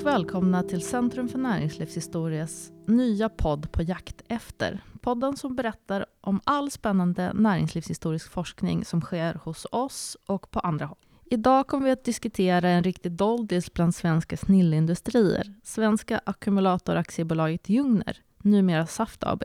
[0.00, 4.84] och välkomna till Centrum för näringslivshistorias nya podd På jakt efter.
[5.00, 10.86] Podden som berättar om all spännande näringslivshistorisk forskning som sker hos oss och på andra
[10.86, 10.98] håll.
[11.24, 15.54] Idag kommer vi att diskutera en riktig doldis bland svenska snillindustrier.
[15.62, 19.44] Svenska Ackumulatoraktiebolaget Ljungner, numera Saft AB,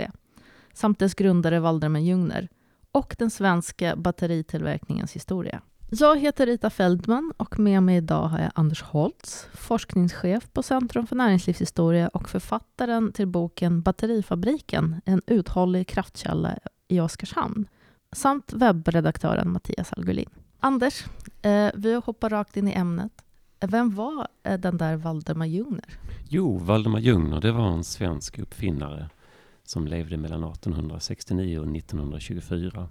[0.73, 2.47] samt dess grundare Valdemar Ljungner
[2.91, 5.61] och den svenska batteritillverkningens historia.
[5.99, 11.07] Jag heter Rita Feldman och med mig idag har jag Anders Holtz, forskningschef på Centrum
[11.07, 17.67] för näringslivshistoria och författaren till boken Batterifabriken, en uthållig kraftkälla i Oskarshamn,
[18.11, 20.29] samt webbredaktören Mattias Algulin.
[20.59, 21.05] Anders,
[21.41, 23.11] eh, vi hoppar rakt in i ämnet.
[23.59, 25.99] Vem var eh, den där Valdemar Jungner?
[26.29, 29.09] Jo, Valdemar Jungner, det var en svensk uppfinnare
[29.63, 32.87] som levde mellan 1869 och 1924.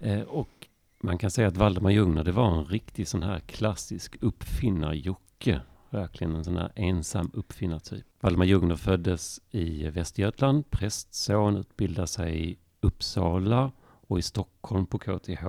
[0.00, 0.66] Eh, och
[1.00, 5.60] man kan säga att Valdemar Ljungner, det var en riktig sån här klassisk uppfinnar-Jocke.
[5.90, 8.06] Verkligen en sån här ensam uppfinnartyp.
[8.20, 15.46] Valdemar Ljungner föddes i Västergötland, prästson, utbildade sig i Uppsala och i Stockholm på KTH.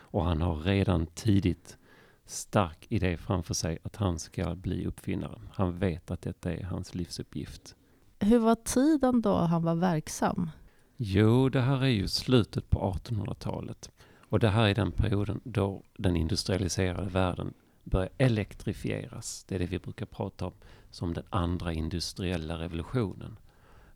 [0.00, 1.78] Och han har redan tidigt
[2.26, 5.40] stark idé framför sig att han ska bli uppfinnare.
[5.52, 7.74] Han vet att detta är hans livsuppgift.
[8.20, 10.50] Hur var tiden då han var verksam?
[10.96, 13.90] Jo, det här är ju slutet på 1800-talet.
[14.28, 19.44] Och det här är den perioden då den industrialiserade världen börjar elektrifieras.
[19.48, 20.52] Det är det vi brukar prata om
[20.90, 23.38] som den andra industriella revolutionen.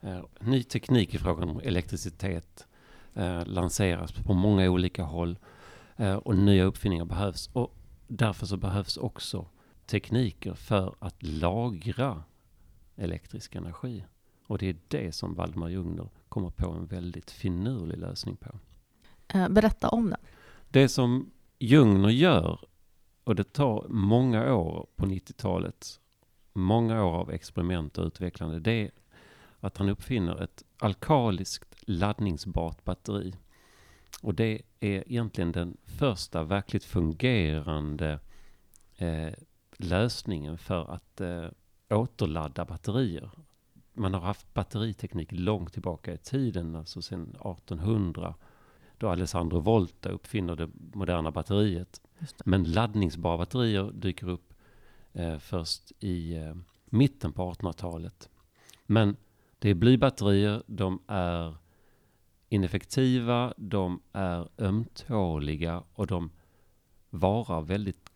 [0.00, 2.66] Eh, ny teknik i frågan om elektricitet
[3.14, 5.38] eh, lanseras på många olika håll
[5.96, 7.50] eh, och nya uppfinningar behövs.
[7.52, 7.74] Och
[8.08, 9.46] därför så behövs också
[9.86, 12.22] tekniker för att lagra
[12.96, 14.04] elektrisk energi.
[14.46, 18.58] Och det är det som Valdemar Jungner kommer på en väldigt finurlig lösning på.
[19.34, 20.20] Eh, berätta om den.
[20.68, 22.60] Det som Ljungner gör,
[23.24, 26.00] och det tar många år på 90-talet,
[26.52, 28.90] många år av experiment och utvecklande, det är
[29.60, 33.34] att han uppfinner ett alkaliskt laddningsbart batteri.
[34.22, 38.18] Och det är egentligen den första verkligt fungerande
[38.96, 39.32] eh,
[39.76, 41.46] lösningen för att eh,
[41.90, 43.30] återladda batterier.
[43.92, 48.34] Man har haft batteriteknik långt tillbaka i tiden, alltså sedan 1800
[49.02, 52.00] då Alessandro Volta uppfinner det moderna batteriet.
[52.18, 52.26] Det.
[52.44, 54.54] Men laddningsbara batterier dyker upp
[55.12, 56.54] eh, först i eh,
[56.84, 58.28] mitten på 1800-talet.
[58.86, 59.16] Men
[59.58, 61.56] det är blybatterier, de är
[62.48, 66.30] ineffektiva, de är ömtåliga och de
[67.10, 68.10] varar väldigt,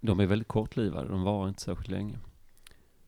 [0.00, 2.18] de är väldigt kortlivade, de varar inte särskilt länge.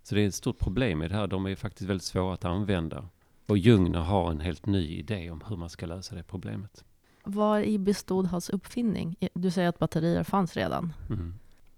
[0.03, 2.45] Så det är ett stort problem med det här, de är faktiskt väldigt svåra att
[2.45, 3.09] använda.
[3.47, 6.85] Och Ljungner har en helt ny idé om hur man ska lösa det problemet.
[7.25, 9.17] Var i bestod hans uppfinning?
[9.35, 10.93] Du säger att batterier fanns redan.
[11.11, 11.35] Mm.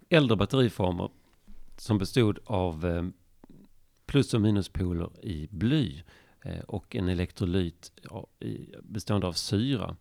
[0.09, 1.11] Äldre batteriformer
[1.77, 3.05] som bestod av eh,
[4.07, 6.03] plus och minuspoler i bly
[6.45, 7.93] eh, och en elektrolyt
[8.83, 9.97] bestående av syra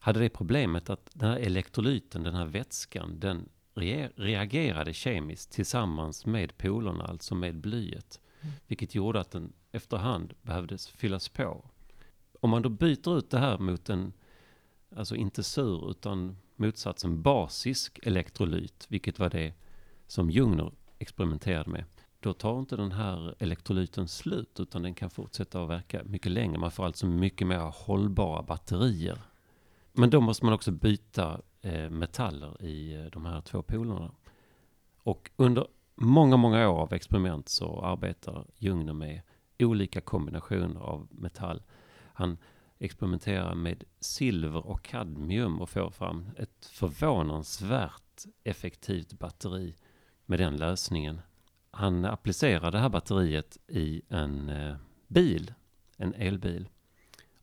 [0.00, 3.48] hade det problemet att den här elektrolyten, den här vätskan, den
[4.16, 8.20] reagerade kemiskt tillsammans med polerna, alltså med blyet.
[8.66, 11.64] Vilket gjorde att den efterhand behövdes fyllas på.
[12.40, 14.12] Om man då byter ut det här mot en,
[14.96, 19.54] alltså inte sur utan motsatsen basisk elektrolyt, vilket var det
[20.06, 21.84] som Jungner experimenterade med.
[22.20, 26.58] Då tar inte den här elektrolyten slut utan den kan fortsätta att verka mycket längre.
[26.58, 29.18] Man får alltså mycket mer hållbara batterier.
[29.92, 34.10] Men då måste man också byta eh, metaller i eh, de här två polerna.
[35.02, 35.66] Och under
[36.00, 39.20] många, många år av experiment så arbetar Jungner med
[39.58, 41.62] olika kombinationer av metall.
[42.12, 42.38] Han
[42.78, 49.76] experimenterar med silver och kadmium och får fram ett förvånansvärt effektivt batteri
[50.26, 51.20] med den lösningen.
[51.70, 54.76] Han applicerar det här batteriet i en eh,
[55.06, 55.54] bil,
[55.96, 56.68] en elbil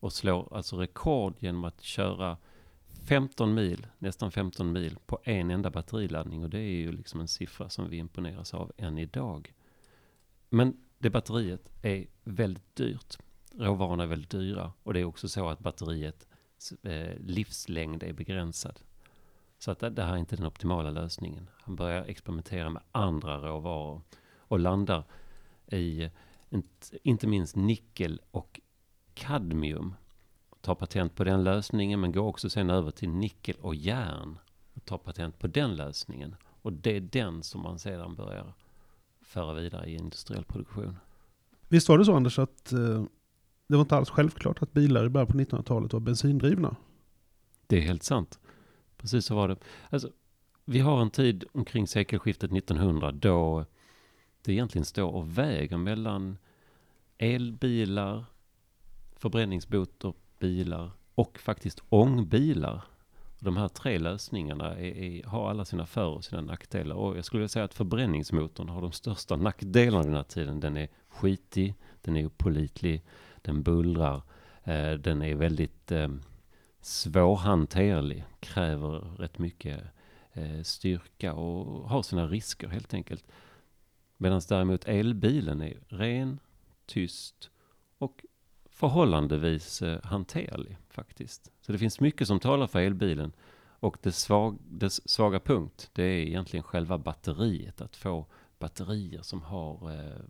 [0.00, 2.36] och slår alltså rekord genom att köra
[3.06, 7.28] 15 mil, nästan 15 mil på en enda batteriladdning och det är ju liksom en
[7.28, 9.54] siffra som vi imponeras av än idag.
[10.48, 13.18] Men det batteriet är väldigt dyrt.
[13.54, 16.26] Råvarorna är väldigt dyra och det är också så att batteriets
[16.82, 18.80] eh, livslängd är begränsad.
[19.58, 21.50] Så att det här är inte den optimala lösningen.
[21.52, 24.02] Han börjar experimentera med andra råvaror
[24.38, 25.04] och landar
[25.66, 26.10] i
[27.02, 28.60] inte minst nickel och
[29.14, 29.94] kadmium
[30.66, 34.38] tar patent på den lösningen men går också sen över till nickel och järn
[34.74, 36.36] och tar patent på den lösningen.
[36.62, 38.52] Och det är den som man sedan börjar
[39.20, 40.96] föra vidare i industriell produktion.
[41.68, 43.04] Visst var det så Anders att eh,
[43.66, 46.76] det var inte alls självklart att bilar i början på 1900-talet var bensindrivna?
[47.66, 48.38] Det är helt sant.
[48.96, 49.56] Precis så var det.
[49.90, 50.10] Alltså,
[50.64, 53.64] vi har en tid omkring sekelskiftet 1900 då
[54.42, 56.38] det egentligen står och väger mellan
[57.18, 58.24] elbilar,
[60.38, 62.84] bilar och faktiskt ångbilar.
[63.38, 66.96] De här tre lösningarna är, är, har alla sina för och sina nackdelar.
[66.96, 70.60] Och jag skulle vilja säga att förbränningsmotorn har de största nackdelarna den här tiden.
[70.60, 73.02] Den är skitig, den är opålitlig,
[73.42, 74.22] den bullrar,
[74.64, 76.08] eh, den är väldigt eh,
[76.80, 79.80] svårhanterlig, kräver rätt mycket
[80.32, 83.24] eh, styrka och har sina risker helt enkelt.
[84.16, 86.38] Medan däremot elbilen är ren,
[86.86, 87.50] tyst
[87.98, 88.24] och
[88.76, 91.52] förhållandevis eh, hanterlig faktiskt.
[91.60, 93.32] Så det finns mycket som talar för elbilen.
[93.80, 97.80] Och dess, svag, dess svaga punkt, det är egentligen själva batteriet.
[97.80, 98.26] Att få
[98.58, 100.22] batterier som har eh,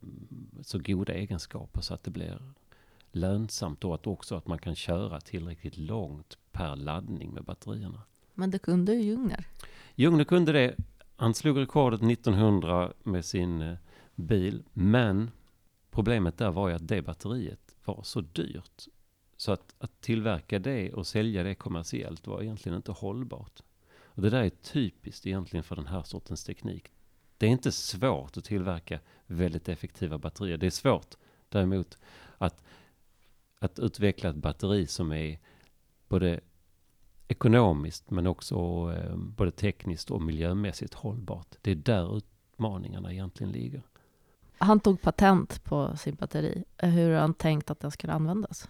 [0.63, 2.43] så goda egenskaper så att det blir
[3.13, 8.03] lönsamt och att också att man kan köra tillräckligt långt per laddning med batterierna.
[8.35, 9.47] Men det kunde ju Ljungner.
[9.95, 10.77] Ljungner kunde det.
[11.17, 13.77] Han slog rekordet 1900 med sin eh,
[14.15, 14.63] bil.
[14.73, 15.31] Men
[15.91, 18.87] problemet där var ju att det batteriet var så dyrt.
[19.37, 23.61] Så att, att tillverka det och sälja det kommersiellt var egentligen inte hållbart.
[24.05, 26.91] Och det där är typiskt egentligen för den här sortens teknik.
[27.39, 30.57] Det är inte svårt att tillverka väldigt effektiva batterier.
[30.57, 31.15] Det är svårt
[31.49, 31.99] däremot
[32.39, 32.65] att,
[33.59, 35.39] att utveckla ett batteri som är
[36.09, 36.41] både
[37.29, 38.57] ekonomiskt men också
[38.97, 41.57] eh, både tekniskt och miljömässigt hållbart.
[41.63, 43.83] Det är där utmaningarna egentligen ligger.
[44.59, 46.65] Han tog patent på sin batteri.
[46.77, 48.69] Eh, hur har han tänkt att den skulle användas?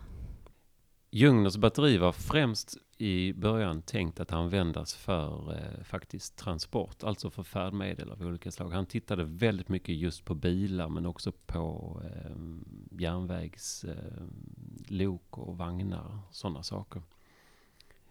[1.10, 7.42] Jungners batteri var främst i början tänkt att användas för eh, faktiskt transport, alltså för
[7.42, 8.70] färdmedel av olika slag.
[8.70, 12.36] Han tittade väldigt mycket just på bilar men också på eh,
[13.00, 17.02] järnvägslok eh, och vagnar, sådana saker.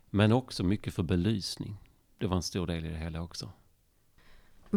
[0.10, 1.78] Men också mycket för belysning.
[2.18, 3.50] Det var en stor del i det hela också.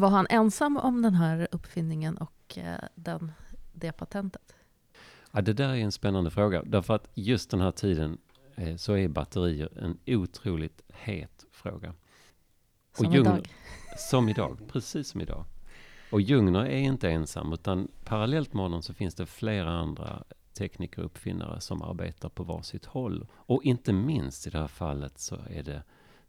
[0.01, 3.33] Var han ensam om den här uppfinningen och eh, den,
[3.73, 4.55] det patentet?
[5.33, 6.63] Ja, det där är en spännande fråga.
[6.67, 8.19] Därför att just den här tiden
[8.57, 11.95] eh, så är batterier en otroligt het fråga.
[12.97, 13.49] Som och Jungner, idag?
[13.99, 15.45] Som idag, precis som idag.
[16.13, 20.25] Och Jungner är inte ensam, utan parallellt med honom så finns det flera andra
[20.59, 23.27] tekniker och uppfinnare som arbetar på varsitt håll.
[23.33, 25.83] Och inte minst i det här fallet så är det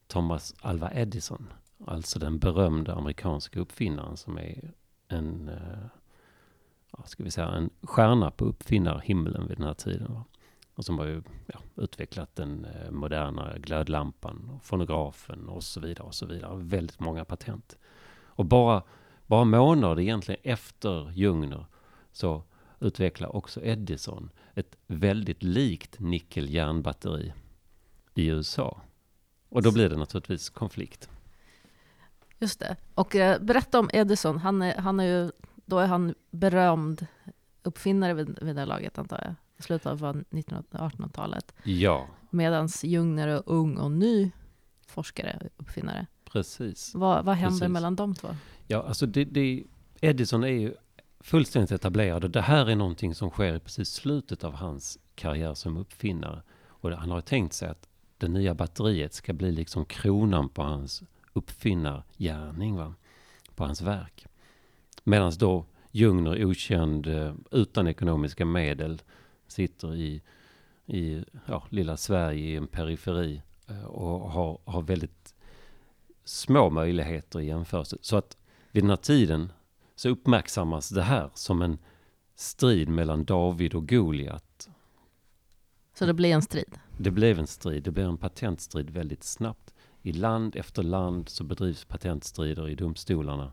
[0.08, 1.48] Thomas Alva Edison,
[1.86, 4.72] alltså den berömda amerikanska uppfinnaren som är
[5.08, 10.14] en, eh, ska vi säga, en stjärna på uppfinnarhimlen vid den här tiden.
[10.14, 10.24] Va?
[10.74, 16.08] Och som har ju ja, utvecklat den eh, moderna glödlampan, och fonografen och så vidare
[16.08, 16.58] och så vidare.
[16.58, 17.78] Väldigt många patent.
[18.22, 18.84] Och bara,
[19.26, 21.66] bara månader egentligen efter Jungner
[22.12, 22.44] så
[22.80, 27.34] utvecklar också Edison ett väldigt likt nickeljärnbatteri
[28.14, 28.82] i USA.
[29.50, 31.10] Och då blir det naturligtvis konflikt.
[32.40, 32.76] Just det.
[32.96, 34.38] Och eh, berätta om Edison.
[34.38, 35.32] Han är, han är ju,
[35.66, 37.08] då är han berömd
[37.64, 39.36] uppfinnare vid, vid det laget, antar jag.
[39.58, 41.54] I slutet av 1800-talet.
[41.64, 42.08] Ja.
[42.30, 44.32] Medan Jungner är ung och ny
[44.88, 46.06] forskare, uppfinnare.
[46.32, 46.96] Precis.
[46.96, 47.72] Vad, vad händer Precis.
[47.72, 48.28] mellan de två?
[48.68, 49.64] Ja, alltså det, det,
[50.02, 50.74] Edison är ju
[51.20, 55.54] fullständigt etablerad och det här är någonting som sker i precis slutet av hans karriär
[55.54, 56.42] som uppfinnare.
[56.68, 57.88] Och han har tänkt sig att
[58.18, 62.94] det nya batteriet ska bli liksom kronan på hans uppfinnargärning, va?
[63.56, 64.26] på hans verk.
[65.04, 69.02] Medan då Jungner, okänd, eh, utan ekonomiska medel,
[69.48, 70.22] sitter i,
[70.86, 75.36] i ja, lilla Sverige i en periferi eh, och har, har väldigt
[76.24, 77.98] små möjligheter i jämförelse.
[78.02, 78.38] Så att
[78.72, 79.52] vid den här tiden
[79.96, 81.78] så uppmärksammas det här som en
[82.36, 84.70] strid mellan David och Goliat.
[85.94, 86.80] Så det blir en strid?
[86.98, 87.84] Det blev en strid.
[87.84, 89.74] Det blev en patentstrid väldigt snabbt.
[90.10, 93.52] I land efter land så bedrivs patentstrider i domstolarna.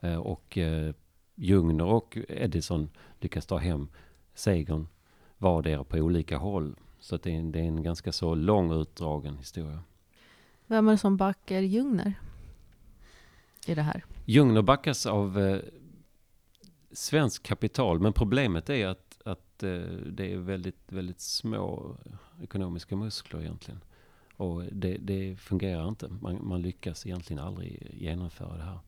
[0.00, 0.94] Eh, och eh,
[1.34, 3.88] Jungner och Edison lyckas ta hem
[4.34, 4.88] segern
[5.38, 6.76] vardera på olika håll.
[7.00, 9.82] Så det är, en, det är en ganska så lång utdragen historia.
[10.66, 12.14] Vem är det som backar Jungner
[13.66, 14.04] i det här?
[14.24, 15.60] Jungner backas av eh,
[16.92, 19.70] svensk kapital, men problemet är att, att eh,
[20.12, 21.96] det är väldigt, väldigt små
[22.42, 23.80] ekonomiska muskler egentligen.
[24.38, 26.08] Och det, det fungerar inte.
[26.08, 28.78] Man, man, lyckas egentligen aldrig genomföra det här.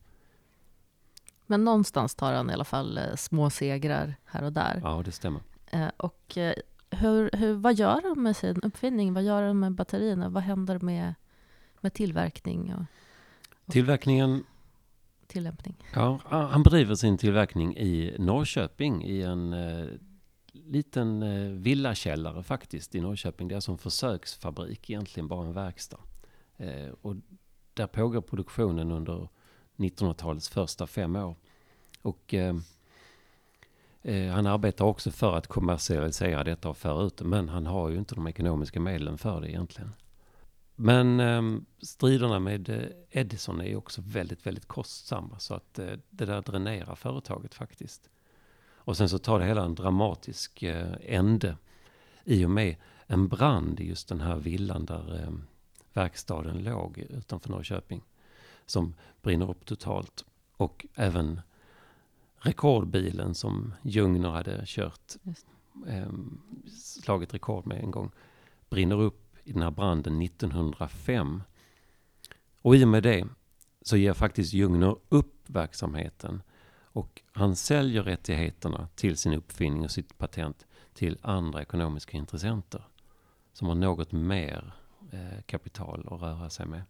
[1.45, 4.79] Men någonstans tar han i alla fall eh, små segrar här och där.
[4.83, 5.41] Ja, det stämmer.
[5.71, 6.37] Eh, och
[6.89, 9.13] hur, hur, vad gör han med sin uppfinning?
[9.13, 10.29] Vad gör han med batterierna?
[10.29, 11.13] Vad händer med,
[11.81, 12.73] med tillverkning?
[12.75, 12.85] Och,
[13.65, 14.43] och Tillverkningen
[15.27, 15.75] tillämpning?
[15.93, 19.85] Ja, han bedriver sin tillverkning i Norrköping i en eh,
[20.51, 23.47] liten eh, villakällare faktiskt i Norrköping.
[23.47, 25.99] Det är alltså som försöksfabrik, egentligen bara en verkstad.
[26.57, 27.15] Eh, och
[27.73, 29.27] där pågår produktionen under
[29.75, 31.35] 1900-talets första fem år.
[32.01, 32.55] Och eh,
[34.33, 37.97] han arbetar också för att kommersialisera detta och föra ut det, men han har ju
[37.97, 39.91] inte de ekonomiska medlen för det egentligen.
[40.75, 46.25] Men eh, striderna med Edison är ju också väldigt, väldigt kostsamma, så att eh, det
[46.25, 48.09] där dränerar företaget faktiskt.
[48.83, 51.57] Och sen så tar det hela en dramatisk eh, ände
[52.23, 52.75] i och med
[53.07, 55.31] en brand i just den här villan där eh,
[55.93, 58.01] verkstaden låg utanför Norrköping.
[58.65, 60.25] Som brinner upp totalt.
[60.57, 61.41] Och även
[62.37, 65.15] rekordbilen som Ljungner hade kört,
[65.87, 66.09] eh,
[66.71, 68.11] slagit rekord med en gång,
[68.69, 71.43] brinner upp i den här branden 1905.
[72.61, 73.27] Och i och med det
[73.81, 76.41] så ger faktiskt Ljungner upp verksamheten
[76.93, 82.83] och han säljer rättigheterna till sin uppfinning och sitt patent till andra ekonomiska intressenter
[83.53, 84.73] som har något mer
[85.11, 86.81] eh, kapital att röra sig med.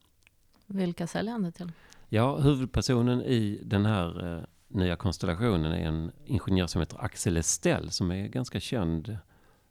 [0.68, 1.72] Vilka säljer han det till?
[2.10, 7.92] Ja, huvudpersonen i den här eh, nya konstellationen är en ingenjör som heter Axel Estelle
[7.92, 9.18] som är ganska känd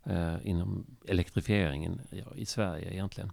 [0.05, 3.33] eh, inom elektrifieringen ja, i Sverige egentligen.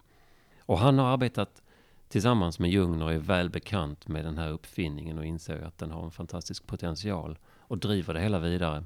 [0.60, 1.62] Och han har arbetat
[2.08, 6.04] tillsammans med Ljungner är väl bekant med den här uppfinningen och inser att den har
[6.04, 8.84] en fantastisk potential och driver det hela vidare.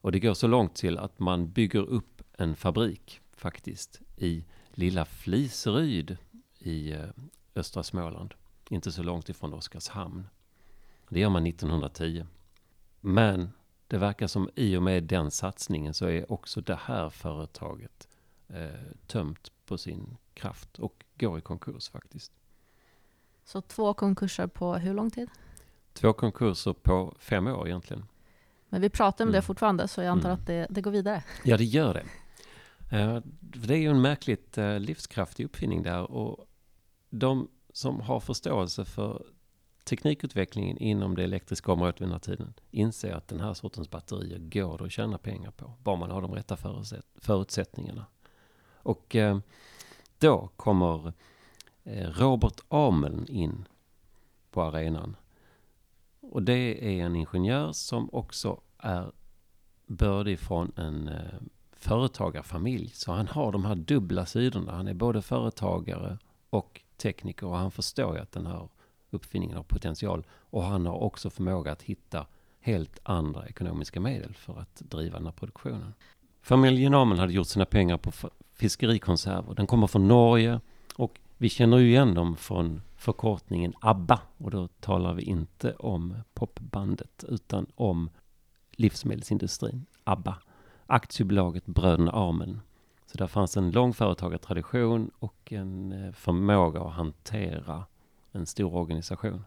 [0.00, 5.04] Och det går så långt till att man bygger upp en fabrik faktiskt i lilla
[5.04, 6.16] Fliseryd
[6.58, 7.08] i eh,
[7.54, 8.34] östra Småland.
[8.68, 10.26] Inte så långt ifrån Oskarshamn.
[11.08, 12.26] Det gör man 1910.
[13.00, 13.50] Men
[13.86, 18.08] det verkar som i och med den satsningen så är också det här företaget
[19.06, 22.32] tömt på sin kraft och går i konkurs faktiskt.
[23.44, 25.30] Så två konkurser på hur lång tid?
[25.92, 28.04] Två konkurser på fem år egentligen.
[28.68, 29.38] Men vi pratar om Mm.
[29.38, 30.40] det fortfarande, så jag antar Mm.
[30.40, 31.24] att det, det går vidare.
[31.44, 32.04] Ja, det gör det.
[32.98, 36.46] Eh, Det är ju en märkligt eh, livskraftig uppfinning där och
[37.10, 39.26] de som har förståelse för
[39.84, 44.38] teknikutvecklingen inom det elektriska området vid den här tiden inser att den här sortens batterier
[44.38, 48.06] går det att tjäna pengar på, bara man har de rätta förutsätt- förutsättningarna.
[48.84, 49.38] Och eh,
[50.18, 51.12] då kommer
[51.84, 53.68] eh, Robert Ameln in
[54.50, 55.16] på arenan.
[56.20, 59.12] Och det är en ingenjör som också är
[59.86, 61.40] bördig från en eh,
[61.72, 62.90] företagarfamilj.
[62.94, 64.72] Så han har de här dubbla sidorna.
[64.72, 66.18] Han är både företagare
[66.50, 68.68] och tekniker och han förstår ju att den här
[69.10, 70.24] uppfinningen har potential.
[70.32, 72.26] Och han har också förmåga att hitta
[72.60, 75.94] helt andra ekonomiska medel för att driva den här produktionen.
[76.42, 78.12] Familjen Amel hade gjort sina pengar på
[78.54, 79.54] fiskerikonserver.
[79.54, 80.60] Den kommer från Norge
[80.96, 84.20] och vi känner ju igen dem från förkortningen ABBA.
[84.38, 88.10] Och då talar vi inte om popbandet utan om
[88.70, 90.38] livsmedelsindustrin, ABBA.
[90.86, 92.60] Aktiebolaget Bröderna Armen.
[93.06, 97.84] Så där fanns en lång företagartradition och en eh, förmåga att hantera
[98.32, 99.44] en stor organisation.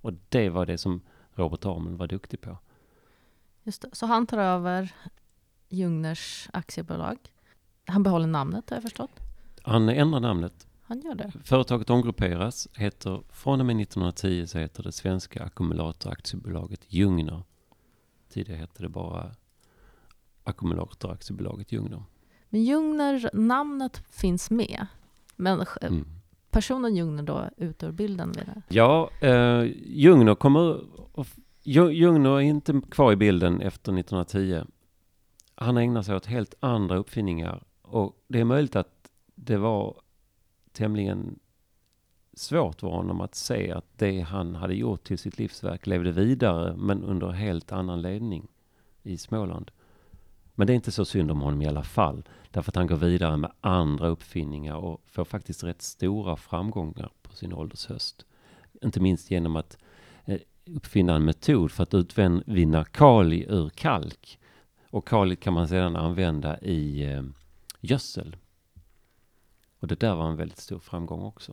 [0.00, 1.00] Och det var det som
[1.34, 2.58] Robert Armen var duktig på.
[3.62, 3.88] Just det.
[3.92, 4.94] Så han tar över
[5.68, 7.18] Ljungners aktiebolag.
[7.86, 9.20] Han behåller namnet har jag förstått.
[9.62, 10.66] Han ändrar namnet.
[10.82, 11.32] Han gör det.
[11.44, 17.42] Företaget omgrupperas, heter från och med 1910 så heter det Svenska Ackumulatoraktiebolaget Ljungner.
[18.28, 19.30] Tidigare hette det bara
[20.44, 22.02] Ackumulatoraktiebolaget Ljungner.
[22.48, 24.86] Men Ljungner, namnet finns med.
[25.36, 26.06] Men Mm.
[26.50, 28.62] personen Ljungner då ut ur bilden vid det.
[28.68, 30.80] Ja, eh, Ljungner kommer...
[31.62, 34.62] Ljungner är inte kvar i bilden efter 1910.
[35.54, 37.62] Han ägnar sig åt helt andra uppfinningar.
[37.88, 40.00] Och det är möjligt att det var
[40.72, 41.38] tämligen
[42.32, 46.76] svårt för honom att se att det han hade gjort till sitt livsverk levde vidare,
[46.76, 48.48] men under helt annan ledning
[49.02, 49.70] i Småland.
[50.54, 52.96] Men det är inte så synd om honom i alla fall, därför att han går
[52.96, 58.26] vidare med andra uppfinningar och får faktiskt rätt stora framgångar på sin ålders höst.
[58.82, 59.78] Inte minst genom att
[60.24, 64.38] eh, uppfinna en metod för att utvinna kali ur kalk.
[64.90, 67.22] Och kalit kan man sedan använda i eh,
[67.90, 68.36] gödsel.
[69.80, 71.52] Och det där var en väldigt stor framgång också.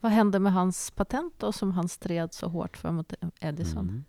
[0.00, 3.88] Vad hände med hans patent då som han stred så hårt för mot Edison?
[3.88, 4.04] Mm.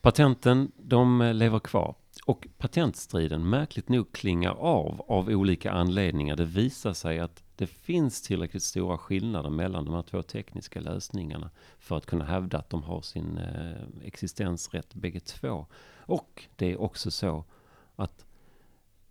[0.00, 1.94] Patenten, de eh, lever kvar.
[2.26, 6.36] Och patentstriden, märkligt nog, klingar av av olika anledningar.
[6.36, 11.50] Det visar sig att det finns tillräckligt stora skillnader mellan de här två tekniska lösningarna
[11.78, 15.66] för att kunna hävda att de har sin eh, existensrätt bägge två.
[15.98, 17.44] Och det är också så
[17.96, 18.26] att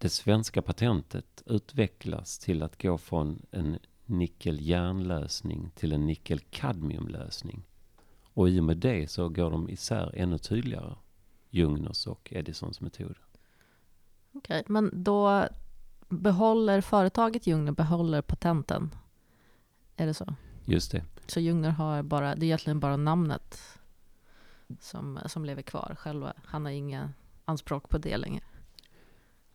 [0.06, 7.64] det svenska patentet utvecklas till att gå från en nickel-järnlösning till en nickel-kadmiumlösning.
[8.24, 10.96] Och i och med det så går de isär ännu tydligare.
[11.50, 13.16] Jungners och Edisons metod.
[14.34, 15.48] Okej, men då
[16.10, 18.96] behåller företaget Ljungner behåller patenten?
[19.96, 20.36] Är det så?
[20.66, 21.04] Just det.
[21.28, 23.60] Så Ljungner har bara, det är egentligen bara namnet
[24.80, 26.34] som, som lever kvar själva.
[26.46, 27.14] Han har inga
[27.46, 28.44] anspråk på det längre.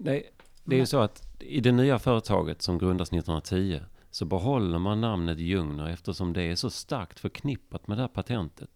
[0.03, 0.31] Nej,
[0.65, 5.01] det är ju så att i det nya företaget som grundas 1910 så behåller man
[5.01, 8.71] namnet Ljungner eftersom det är så starkt förknippat med det här patentet.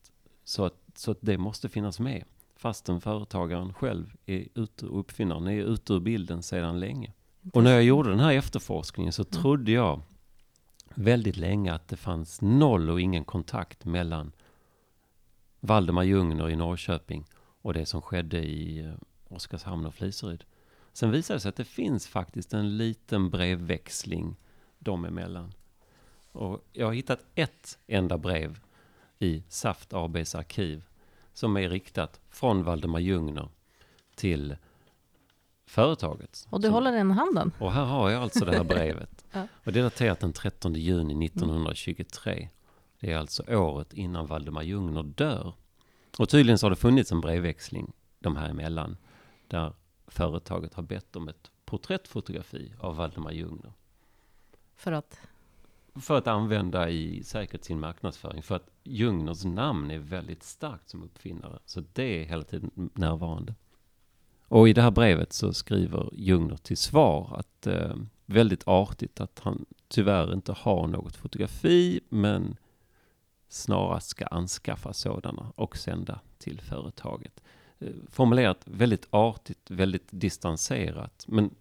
[0.44, 2.24] Så att, så att det måste finnas med.
[2.56, 7.12] Fastän företagaren själv är ute, uppfinnaren är ute ur bilden sedan länge.
[7.52, 9.42] Och när jag gjorde den här efterforskningen så Mm.
[9.42, 10.00] trodde jag
[10.94, 14.32] väldigt länge att det fanns noll och ingen kontakt mellan
[15.60, 17.24] Valdemar Ljungner i Norrköping
[17.62, 18.92] och det som skedde i eh,
[19.28, 20.44] Oskarshamn och Fliseryd.
[20.94, 24.36] Sen visade det sig att det finns faktiskt en liten brevväxling
[24.78, 25.52] dem emellan.
[26.32, 28.60] Och jag har hittat ett enda brev
[29.18, 30.82] i Saft ABs arkiv
[31.32, 33.48] som är riktat från Valdemar Ljungner
[34.14, 34.56] till
[35.66, 36.46] företaget.
[36.50, 37.52] Och du Som- håller den i handen?
[37.58, 39.10] och här har jag alltså det här brevet.
[39.36, 39.46] Ja.
[39.64, 42.48] Och det är daterat den 13 juni 1923.
[43.00, 45.54] Det är alltså året innan Valdemar Ljungner dör.
[46.18, 48.96] Och tydligen så har det funnits en brevväxling de här emellan.
[49.48, 49.72] Där
[50.06, 53.72] företaget har bett om ett porträttfotografi av Valdemar Ljungner.
[54.76, 55.18] För att...
[55.94, 58.42] För att använda i säkert sin marknadsföring.
[58.42, 61.58] För att Ljungners namn är väldigt starkt som uppfinnare.
[61.64, 63.54] Så det är hela tiden närvarande.
[64.48, 67.96] Och i det här brevet så skriver Ljungner till svar att eh,
[68.26, 72.56] väldigt artigt att han tyvärr inte har något fotografi men
[73.48, 77.42] snarast ska anskaffa sådana och sända till företaget.
[78.10, 81.54] Formulerat väldigt artigt, väldigt distanserat men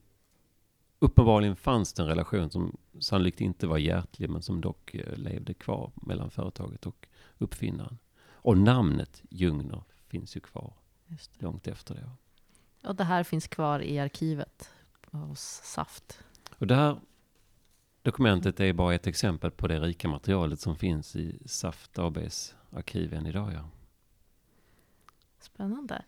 [0.99, 5.53] uppenbarligen fanns det en relation som sannolikt inte var hjärtlig men som dock eh, levde
[5.53, 7.97] kvar mellan företaget och uppfinnaren.
[8.31, 10.73] Och namnet Ljungner finns ju kvar
[11.39, 12.09] långt efter det.
[12.87, 14.69] Och det här finns kvar i arkivet
[15.11, 16.19] hos Saft.
[16.57, 16.99] Och det här
[18.01, 23.13] dokumentet är bara ett exempel på det rika materialet som finns i Saft ABs arkiv
[23.13, 23.53] än idag.
[23.53, 23.69] Ja.
[25.39, 26.03] Spännande.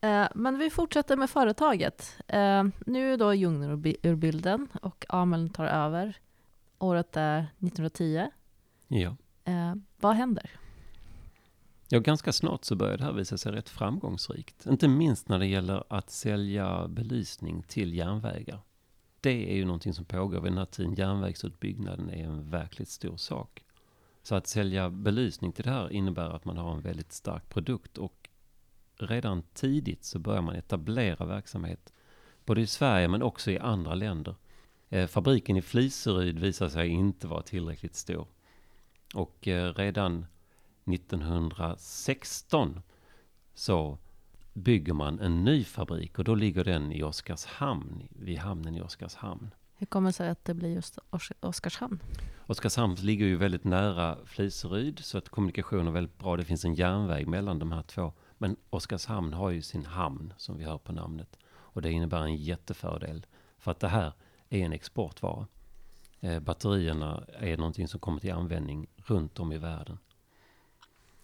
[0.00, 2.16] Eh, Men vi fortsätter med företaget.
[2.26, 6.16] Eh, Nu är då Ljungner ur bi- ur bilden och Ameln tar över.
[6.78, 8.26] Året är 1910.
[8.88, 9.16] Ja.
[9.44, 10.50] Eh, Vad händer?
[11.88, 14.66] ja, ganska snart så börjar det här visa sig rätt framgångsrikt.
[14.66, 18.60] Inte minst när det gäller att sälja belysning till järnvägar.
[19.20, 20.94] Det är ju någonting som pågår vid den här tiden.
[20.94, 23.64] Järnvägsutbyggnaden är en verkligt stor sak.
[24.22, 27.98] Så att sälja belysning till det här innebär att man har en väldigt stark produkt
[27.98, 28.17] och
[29.02, 31.92] redan tidigt så börjar man etablera verksamhet
[32.44, 34.34] både i Sverige men också i andra länder.
[34.88, 38.26] Eh, fabriken i Fliseryd visar sig inte vara tillräckligt stor.
[39.14, 40.26] Och eh, redan
[40.92, 42.80] 1916
[43.54, 43.98] så
[44.52, 49.50] bygger man en ny fabrik och då ligger den i Oskarshamn, vid hamnen i Oskarshamn.
[49.74, 50.98] Hur kommer det sig att det blir just
[51.40, 51.98] Oskarshamn?
[52.46, 56.36] Oskarshamn ligger ju väldigt nära Fliseryd så att kommunikationen är väldigt bra.
[56.36, 58.12] Det finns en järnväg mellan de här två.
[58.38, 61.38] Men Oskarshamn har ju sin hamn som vi hör på namnet.
[61.46, 63.26] Och det innebär en jättefördel.
[63.58, 64.12] För att det här
[64.48, 65.46] är en exportvara.
[66.20, 69.98] Eh, batterierna är någonting som kommer till användning runt om i världen.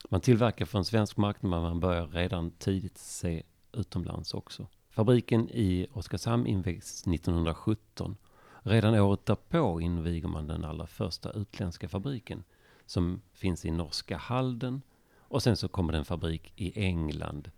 [0.09, 4.67] Man tillverkar för en svensk marknad men man börjar redan tidigt se utomlands också.
[4.91, 8.17] Fabriken i Oskarshamn invigs 1917
[8.67, 12.45] Redan året därpå inviger man den allra första utländska fabriken
[12.87, 14.83] som finns i norska Halden
[15.29, 17.51] och sen så kommer det en fabrik i England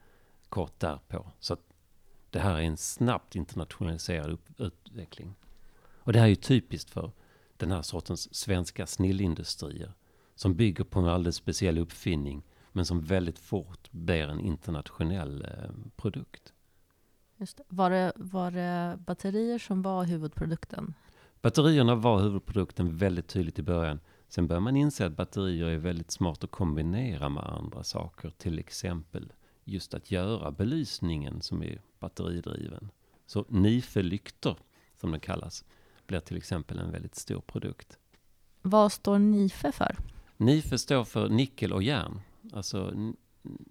[0.49, 1.31] kort därpå.
[1.41, 1.57] Så
[2.31, 5.35] det här är en snabbt internationaliserad upp- utveckling.
[5.83, 7.11] Och det här är ju typiskt för
[7.57, 9.93] den här sortens svenska snillindustrier
[10.35, 15.71] som bygger på en alldeles speciell uppfinning men som väldigt fort blir en internationell eh,
[15.97, 16.53] produkt.
[17.37, 17.63] Just det.
[17.69, 20.95] Var, det, var det batterier som var huvudprodukten?
[21.43, 24.01] Batterierna var huvudprodukten väldigt tydligt i början.
[24.29, 28.31] Sen börjar man inse att batterier är väldigt smart att kombinera med andra saker.
[28.31, 29.33] Till exempel
[29.65, 32.91] just att göra belysningen som är batteridriven.
[33.27, 34.57] Så NIFE-lyktor,
[35.01, 35.65] som den kallas,
[36.07, 37.99] blir till exempel en väldigt stor produkt.
[38.63, 39.97] Vad står NIFE för?
[40.37, 42.21] NIFE står för nickel och järn.
[42.53, 42.93] Alltså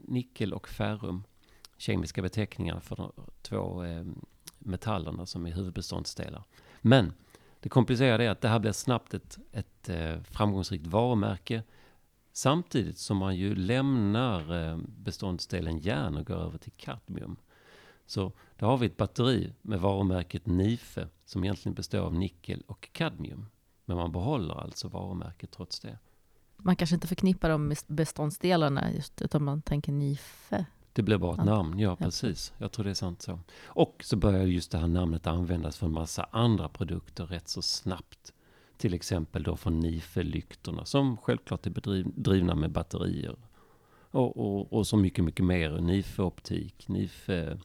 [0.07, 1.23] nickel och ferrum.
[1.77, 4.05] Kemiska beteckningar för de två eh,
[4.59, 6.43] metallerna som är huvudbeståndsdelar.
[6.81, 7.13] Men
[7.65, 11.63] det komplicerade är att det här blir snabbt ett, ett eh, framgångsrikt varumärke.
[12.33, 17.35] Samtidigt som man ju lämnar eh, beståndsdelen järn och går över till kadmium.
[18.05, 22.89] Så då har vi ett batteri med varumärket NIFE som egentligen består av nickel och
[22.91, 23.45] kadmium.
[23.85, 25.99] Men man behåller alltså varumärket trots det.
[26.57, 30.65] Man kanske inte förknippar de beståndsdelarna just, utan man tänker NIFE.
[30.95, 31.43] Det blir bara ett Ja.
[31.43, 32.53] namn, ja precis.
[32.57, 33.39] Jag tror det är sant så.
[33.63, 37.61] Och så börjar just det här namnet användas för en massa andra produkter rätt så
[37.61, 38.33] snabbt.
[38.77, 43.35] Till exempel då för NIFE-lyktorna som självklart är bedriv, drivna med batterier.
[44.11, 45.71] Och, och, och så mycket, mycket mer.
[45.81, 47.57] NIFE-optik, NIFE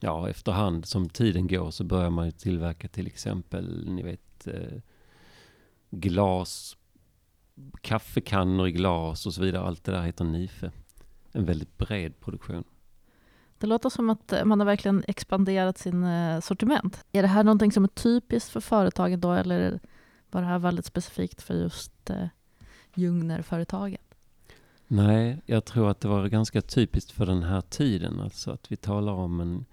[0.00, 4.78] ja, efterhand som tiden går så börjar man ju tillverka till exempel, ni vet, eh,
[5.90, 6.76] glas,
[7.80, 9.62] kaffekannor i glas och så vidare.
[9.62, 10.70] Allt det där heter NIFE.
[11.36, 12.64] En väldigt bred produktion.
[13.58, 17.04] Det låter som att eh, man har verkligen expanderat sin eh, sortiment.
[17.12, 19.80] Är det här någonting som är typiskt för företaget då, eller
[20.30, 22.26] var det här väldigt specifikt för just eh,
[22.94, 24.00] Ljungner-företaget?
[24.86, 28.20] Nej, jag tror att det var ganska typiskt för den här tiden.
[28.20, 29.64] Alltså att vi talar om en,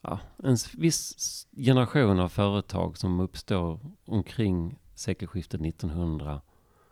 [0.00, 6.40] ja, en viss generation av företag som uppstår omkring sekelskiftet 1900.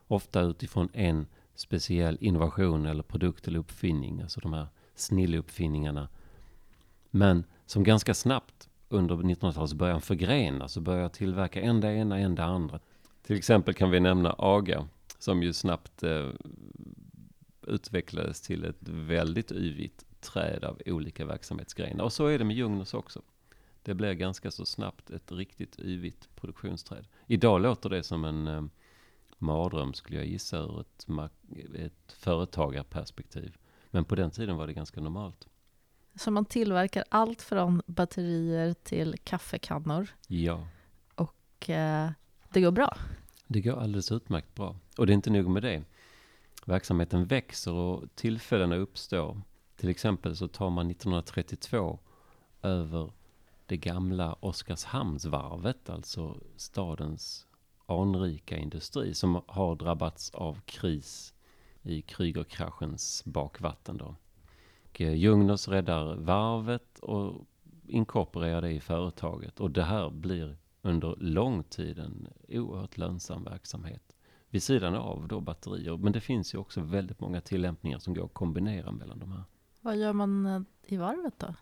[0.06, 1.26] Ofta utifrån en
[1.60, 4.20] speciell innovation eller produkt eller uppfinning.
[4.20, 6.08] Alltså de här snilluppfinningarna.
[7.10, 12.34] Men som ganska snabbt under 1900-talets början förgrenas och börjar tillverka en det ena, en
[12.34, 12.80] det andra.
[13.22, 16.28] Till exempel kan vi nämna AGA som ju snabbt eh,
[17.66, 22.04] utvecklades till ett väldigt yvigt träd av olika verksamhetsgrenar.
[22.04, 23.22] Och så är det med Jungners också.
[23.82, 27.06] Det blir ganska så snabbt ett riktigt yvigt produktionsträd.
[27.26, 28.62] Idag låter det som en eh,
[29.40, 31.06] mardröm skulle jag gissa ur ett,
[31.74, 33.56] ett företagarperspektiv.
[33.90, 35.48] Men på den tiden var det ganska normalt.
[36.14, 40.08] Så man tillverkar allt från batterier till kaffekannor?
[40.26, 40.66] Ja.
[41.14, 42.10] Och eh,
[42.52, 42.96] det går bra?
[43.46, 44.76] Det går alldeles utmärkt bra.
[44.98, 45.82] Och det är inte nog med det.
[46.64, 49.42] Verksamheten växer och tillfällena uppstår.
[49.76, 51.98] Till exempel så tar man 1932
[52.62, 53.12] över
[53.66, 57.46] det gamla Oskarshamnsvarvet, alltså stadens
[57.90, 61.34] anrika industri som har drabbats av kris
[61.82, 63.96] i Krügerkraschens bakvatten.
[63.96, 64.16] Då.
[64.90, 67.46] Och eh, Jungners räddar varvet och
[67.86, 69.60] inkorporerar det i företaget.
[69.60, 74.16] Och det här blir under lång tid en oerhört lönsam verksamhet.
[74.48, 75.96] Vid sidan av då batterier.
[75.96, 79.44] Men det finns ju också väldigt många tillämpningar som går att kombinera mellan de här.
[79.80, 81.54] Vad gör man eh, i varvet då?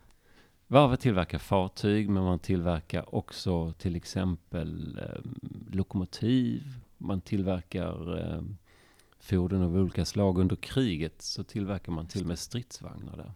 [0.71, 5.21] Varvet tillverkar fartyg, men man tillverkar också till exempel eh,
[5.71, 6.81] lokomotiv.
[6.99, 8.43] Man tillverkar eh,
[9.21, 10.39] fordon av olika slag.
[10.39, 13.33] Under kriget så tillverkar man till och med stridsvagnar där.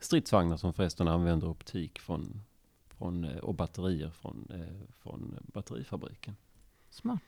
[0.00, 2.42] Stridsvagnar som förresten använder optik från,
[2.88, 6.36] från, eh, och batterier från, eh, från batterifabriken.
[6.90, 7.22] Smart.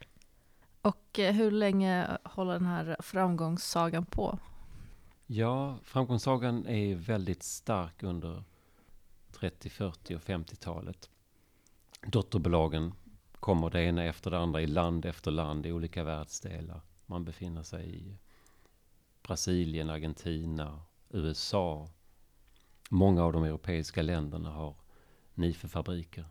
[0.82, 4.38] Och eh, hur länge håller den här framgångssagan på?
[5.26, 8.44] Ja, framgångssagan är väldigt stark under
[9.40, 11.10] 30, 40 och 50-talet.
[12.06, 12.94] Dotterbolagen
[13.32, 16.80] kommer det ena efter det andra i land efter land i olika världsdelar.
[17.06, 18.18] Man befinner sig i
[19.22, 21.88] Brasilien, Argentina, USA.
[22.90, 24.76] Många av de europeiska länderna har
[25.34, 26.24] NIFE-fabriker.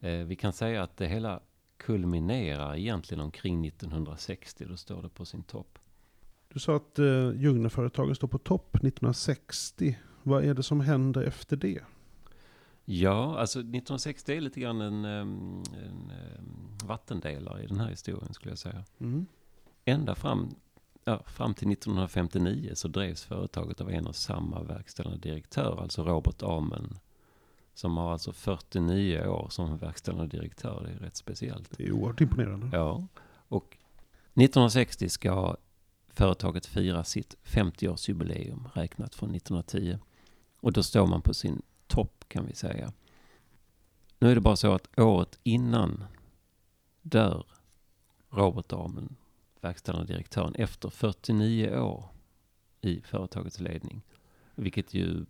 [0.00, 1.40] Eh, vi kan säga att det hela
[1.76, 4.64] kulminerar egentligen omkring 1960.
[4.68, 5.78] Då står det på sin topp.
[6.48, 9.98] Du sa att eh, Ljungnerföretagen står på topp 1960.
[10.22, 11.80] Vad är det som händer efter det?
[12.84, 16.12] Ja, alltså 1960 är lite grann en, en, en
[16.84, 18.84] vattendelare i den här historien skulle jag säga.
[18.98, 19.26] Mm.
[19.84, 20.54] Ända fram,
[21.04, 26.42] ja, fram till 1959 så drevs företaget av en och samma verkställande direktör, alltså Robert
[26.42, 26.98] Amen.
[27.74, 30.82] Som har alltså 49 år som verkställande direktör.
[30.86, 31.76] Det är rätt speciellt.
[31.76, 32.68] Det är oerhört imponerande.
[32.72, 33.06] Ja.
[33.48, 33.76] Och
[34.34, 35.56] 1960 ska
[36.08, 39.98] företaget fira sitt 50-årsjubileum räknat från 1910.
[40.60, 41.62] Och då står man på sin
[42.28, 42.92] kan vi säga.
[44.18, 46.04] Nu är det bara så att året innan
[47.02, 47.46] dör
[48.30, 49.16] Robert Damen,
[49.60, 52.04] verkställande direktören, efter 49 år
[52.80, 54.02] i företagets ledning.
[54.54, 55.26] Vilket ju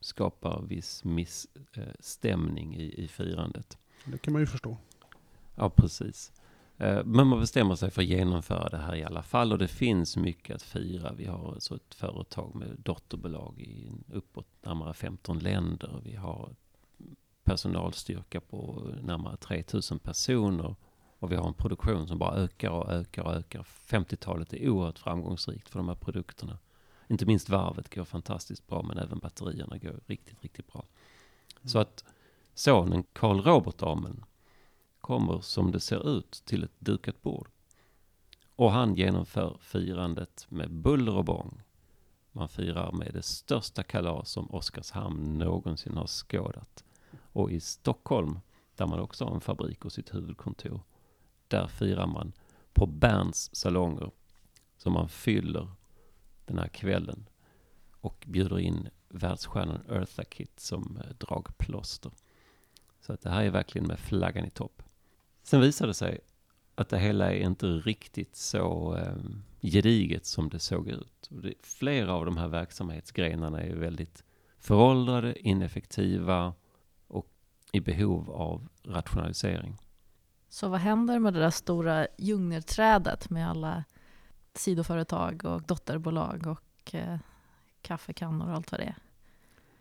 [0.00, 3.78] skapar viss missstämning i, i firandet.
[4.04, 4.76] Det kan man ju förstå.
[5.54, 6.32] Ja, precis.
[6.78, 9.68] Eh, men man bestämmer sig för att genomföra det här i alla fall och det
[9.68, 11.12] finns mycket att fira.
[11.12, 16.00] Vi har alltså ett företag med dotterbolag i uppåt närmare 15 länder.
[16.04, 16.50] Vi har
[17.44, 20.74] personalstyrka på närmare 3000 personer
[21.18, 23.62] och vi har en produktion som bara ökar och ökar och ökar.
[23.62, 26.58] 50-talet är oerhört framgångsrikt för de här produkterna.
[27.08, 30.84] Inte minst varvet går fantastiskt bra men även batterierna går riktigt, riktigt bra.
[31.56, 31.68] Mm.
[31.68, 32.04] Så att
[32.54, 34.24] sonen Karl Robert Amen
[35.04, 37.48] kommer som det ser ut till ett dukat bord.
[38.56, 41.62] Och han genomför firandet med buller och bång.
[42.32, 46.84] Man firar med det största kalas som Oskarshamn någonsin har skådat.
[47.32, 48.38] Och i Stockholm,
[48.76, 50.80] där man också har en fabrik och sitt huvudkontor,
[51.48, 52.32] där firar man
[52.72, 54.10] på Berns salonger.
[54.76, 55.68] Så man fyller
[56.46, 57.28] den här kvällen
[57.90, 62.12] och bjuder in världsstjärnan Eartha Kitt som eh, dragplåster.
[63.00, 64.82] Så att det här är verkligen med flaggan i topp.
[65.44, 66.20] Sen visade det sig
[66.74, 69.14] att det hela är inte riktigt så eh,
[69.60, 71.28] gediget som det såg ut.
[71.30, 74.24] Och det, flera av de här verksamhetsgrenarna är väldigt
[74.58, 76.54] föråldrade, ineffektiva
[77.06, 77.26] och
[77.72, 79.76] i behov av rationalisering.
[80.48, 83.84] Så vad händer med det där stora djungelträdet med alla
[84.54, 87.18] sidoföretag och dotterbolag och eh,
[87.82, 88.96] kaffekannor och allt vad det är?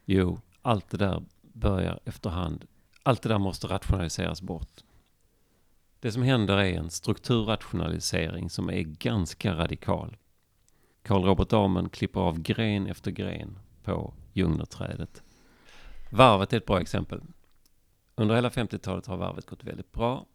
[0.06, 2.66] Jo, allt det där börjar efterhand.
[3.04, 4.84] Allt det där måste rationaliseras bort.
[6.04, 10.18] Det som händer är en strukturrationalisering som är ganska radikal.
[11.02, 15.24] Carl Robert Amen klipper av gren efter gren på Ljungnerträdet.
[16.12, 17.22] Varvet är ett bra exempel.
[18.16, 20.26] Under hela 50-talet har varvet gått väldigt bra.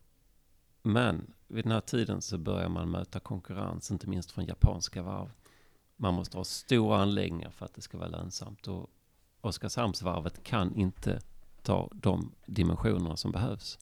[0.82, 5.30] Men vid den här tiden så börjar man möta konkurrens, inte minst från japanska varv.
[5.96, 8.68] Man måste ha stora anläggningar för att det ska vara lönsamt.
[8.68, 8.90] Och
[9.40, 11.20] Oskarshamnsvarvet kan inte
[11.62, 13.78] ta de dimensionerna som behövs.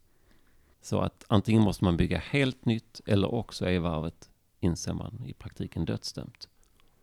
[0.87, 5.33] Så att antingen måste man bygga helt nytt eller också är varvet, inser man, i
[5.33, 6.49] praktiken dödsdömt.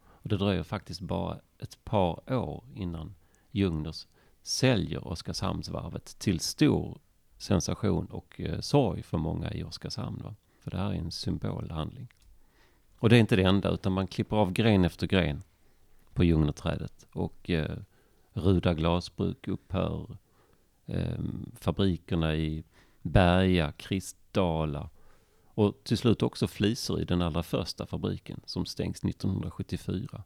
[0.06, 3.16] Och det dröjer faktiskt bara ett par år innan
[3.52, 4.08] Ljungners
[4.42, 6.98] säljer Oskarshamnsvarvet till stor
[7.38, 10.22] sensation och eh, sorg för många i Oskarshamn.
[10.24, 10.36] Va?
[10.60, 12.08] För det här är en symbolhandling.
[13.00, 15.44] Och det är inte det enda, utan man klipper av gren efter gren
[16.14, 17.06] på Ljungnerträdet.
[17.12, 17.78] Och eh,
[18.34, 20.18] Ruda glasbruk upphör.
[20.86, 21.20] Eh,
[21.56, 22.64] fabrikerna i
[23.04, 24.90] Berga, Kristdala
[25.46, 30.24] och till slut också Fliseryd, den allra första fabriken som stängs 1974.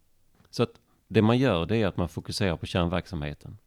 [0.49, 3.57] Så att det man gör det är att man fokuserar på kärnverksamheten.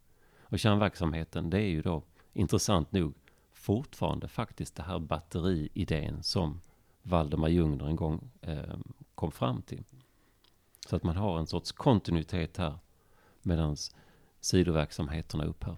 [0.41, 3.13] Och kärnverksamheten det är ju då intressant nog
[3.51, 6.61] fortfarande faktiskt det här batteriidén som
[7.03, 8.77] Valdemar Ljungner en gång eh,
[9.15, 9.83] kom fram till.
[10.87, 12.73] Så att man har en sorts kontinuitet här
[13.41, 13.77] medan
[14.39, 15.77] sidoverksamheterna upphör.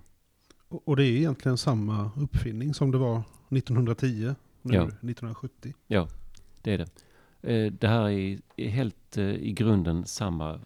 [0.86, 4.84] Och det är egentligen samma uppfinning som det var 1910, nu Ja.
[4.84, 5.74] 1970.
[5.88, 6.08] Ja,
[6.62, 6.88] det är det.
[7.54, 10.60] Eh, Det här är är helt eh, i grunden samma eh,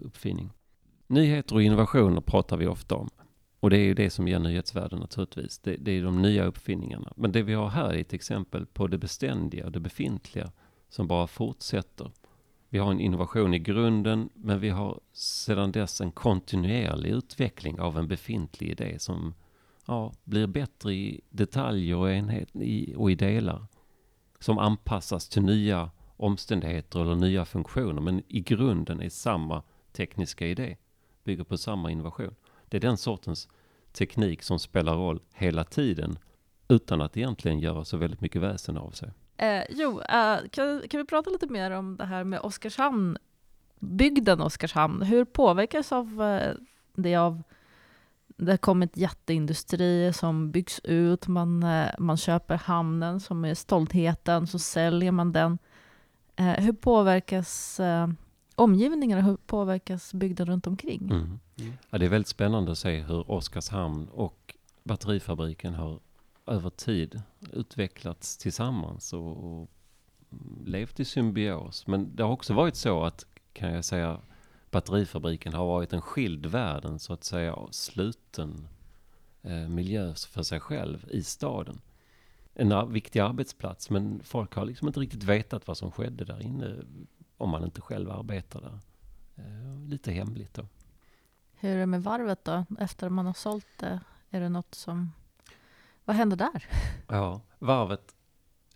[0.00, 0.50] uppfinning.
[1.06, 3.10] Nyheter och innovationer pratar vi ofta om.
[3.60, 5.58] Och det är ju det som ger nyhetsvärden naturligtvis.
[5.58, 7.12] Det, det är de nya uppfinningarna.
[7.16, 10.52] Men det vi har här är ett exempel på det beständiga och det befintliga
[10.88, 12.10] som bara fortsätter.
[12.68, 17.98] Vi har en innovation i grunden, men vi har sedan dess en kontinuerlig utveckling av
[17.98, 19.34] en befintlig idé som
[19.86, 23.66] ja, blir bättre i detaljer och, enhet, i, och i delar.
[24.38, 28.00] Som anpassas till nya omständigheter eller nya funktioner.
[28.00, 30.76] Men i grunden är samma tekniska idé.
[31.24, 32.34] Bygger på samma innovation.
[32.68, 33.48] Det är den sortens
[33.92, 36.18] teknik som spelar roll hela tiden.
[36.68, 39.10] Utan att egentligen göra så väldigt mycket väsen av sig.
[39.36, 43.18] Eh, jo, eh, kan, kan vi prata lite mer om det här med Oskarshamn,
[43.78, 45.02] bygden Oskarshamn?
[45.02, 46.54] Hur påverkas av eh,
[46.94, 47.42] det av
[48.36, 54.46] det har kommit jätteindustrier som byggs ut, man, eh, man köper hamnen som är stoltheten,
[54.46, 55.58] så säljer man den.
[56.36, 58.08] Eh, hur påverkas eh,
[58.54, 61.10] omgivningarna, hur påverkas bygden runt omkring?
[61.10, 61.38] Mm.
[61.90, 66.00] Ja, det är väldigt spännande att se hur Oskarshamn och batterifabriken har
[66.46, 69.70] över tid utvecklats tillsammans och, och
[70.64, 71.86] levt i symbios.
[71.86, 74.20] Men det har också varit så att, kan jag säga,
[74.72, 78.68] batterifabriken har varit en skild värld, en så att säga sluten
[79.42, 81.80] eh, miljö för sig själv i staden.
[82.54, 86.42] En ar- viktig arbetsplats, men folk har liksom inte riktigt vetat vad som skedde där
[86.42, 86.76] inne
[87.36, 88.78] om man inte själv arbetar där.
[89.36, 90.66] Eh, lite hemligt då.
[91.54, 94.00] Hur är det med varvet då, efter man har sålt det?
[94.30, 95.12] Är det något som...
[96.04, 96.68] Vad händer där?
[97.08, 98.14] Ja, varvet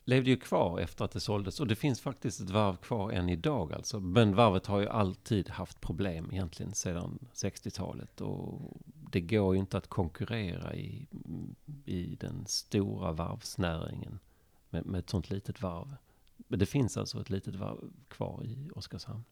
[0.08, 3.28] levde ju kvar efter att det såldes och det finns faktiskt ett varv kvar än
[3.28, 4.00] idag alltså.
[4.00, 9.78] Men varvet har ju alltid haft problem egentligen sedan 60-talet och det går ju inte
[9.78, 11.06] att konkurrera i,
[11.84, 14.18] i den stora varvsnäringen
[14.70, 15.96] med, med ett sånt litet varv.
[16.36, 19.24] Men det finns alltså ett litet varv kvar i Oskarshamn.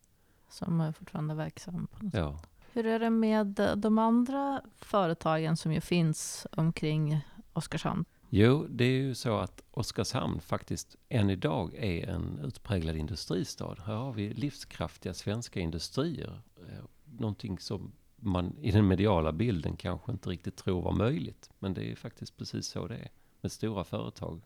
[0.49, 2.21] Som är fortfarande verksam på något sätt.
[2.21, 2.41] Ja.
[2.73, 7.21] Hur är det med de andra företagen som ju finns omkring
[7.53, 8.05] Oskarshamn?
[8.37, 13.77] Jo, det är ju så att Oskarshamn faktiskt än idag är en utpräglad industristad.
[13.87, 16.41] Här har vi livskraftiga svenska industrier.
[16.57, 21.51] Eh, någonting som man i den mediala bilden kanske inte riktigt tror var möjligt.
[21.59, 23.11] Men det är faktiskt precis så det är.
[23.41, 24.43] Med stora företag.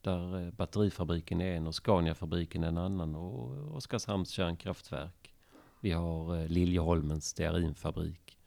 [0.00, 5.34] Där eh, batterifabriken är en och Scaniafabriken en annan och Oskarshamns kärnkraftverk.
[5.80, 8.38] Vi har eh, Liljeholmens stearinfabrik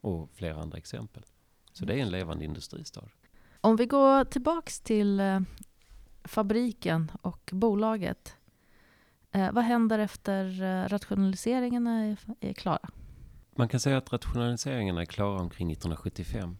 [0.00, 1.22] och flera andra exempel.
[1.72, 3.08] Så det är en levande industristad.
[3.64, 5.40] Om vi går tillbaks till eh,
[6.24, 8.36] fabriken och bolaget.
[9.30, 12.88] Eh, vad händer efter eh, rationaliseringarna är, är klara?
[13.56, 16.58] Man kan säga att rationaliseringarna är klara omkring 1975.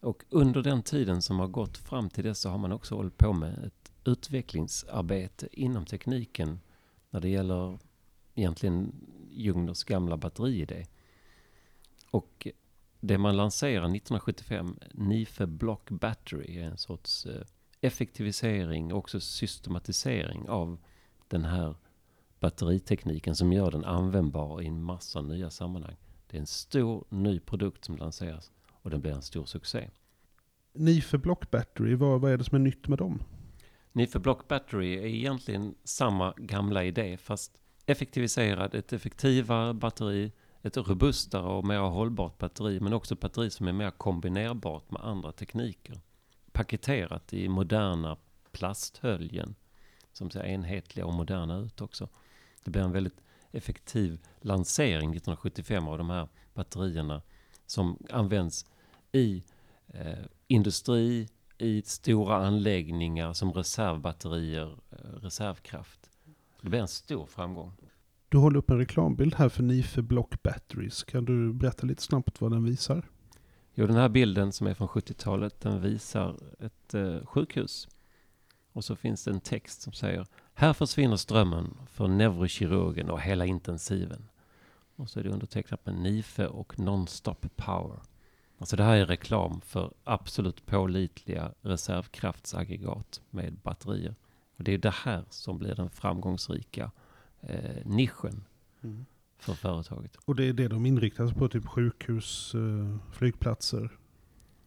[0.00, 3.18] Och under den tiden som har gått fram till dess så har man också hållit
[3.18, 6.60] på med ett utvecklingsarbete inom tekniken
[7.10, 7.78] när det gäller
[8.34, 8.92] egentligen
[9.30, 10.86] Jungners gamla batteriidé.
[12.10, 12.48] Och
[13.06, 17.42] det man lanserar 1975, NIFE Block Battery, är en sorts eh,
[17.80, 20.78] effektivisering och också systematisering av
[21.28, 21.74] den här
[22.40, 25.96] batteritekniken som gör den användbar i en massa nya sammanhang.
[26.26, 29.90] Det är en stor ny produkt som lanseras och den blir en stor succé.
[30.72, 33.22] Nife Block Battery, vad, vad är det som är nytt med dem?
[33.92, 37.52] Nife Block Battery är egentligen samma gamla idé fast
[37.86, 40.32] effektiviserad, ett effektivare batteri,
[40.66, 45.02] ett robustare och mer hållbart batteri men också ett batteri som är mer kombinerbart med
[45.04, 46.00] andra tekniker.
[46.52, 48.16] Paketerat i moderna
[48.52, 49.54] plasthöljen
[50.12, 52.08] som ser enhetliga och moderna ut också.
[52.64, 57.22] Det blir en väldigt effektiv lansering 1975 av de här batterierna
[57.66, 58.66] som används
[59.12, 59.44] i
[59.88, 66.10] eh, industri, i stora anläggningar som reservbatterier, eh, reservkraft.
[66.60, 67.72] Det blir en stor framgång.
[68.28, 71.04] Du håller upp en reklambild här för Nife Block Batteries.
[71.04, 73.08] Kan du berätta lite snabbt vad den visar?
[73.74, 77.88] Jo, den här bilden som är från 70-talet, den visar ett eh, sjukhus.
[78.72, 83.46] Och så finns det en text som säger Här försvinner strömmen för neurokirurgen och hela
[83.46, 84.28] intensiven.
[84.96, 88.00] Och så är det undertecknat med NIFE och Nonstop Power.
[88.58, 94.14] Alltså det här är reklam för absolut pålitliga reservkraftsaggregat med batterier.
[94.56, 96.90] Och det är det här som blir den framgångsrika
[97.46, 98.44] eh, nischen
[98.82, 99.06] Mm.
[99.38, 100.16] för företaget.
[100.16, 103.90] Och det är det de inriktar sig på, typ sjukhus, eh, flygplatser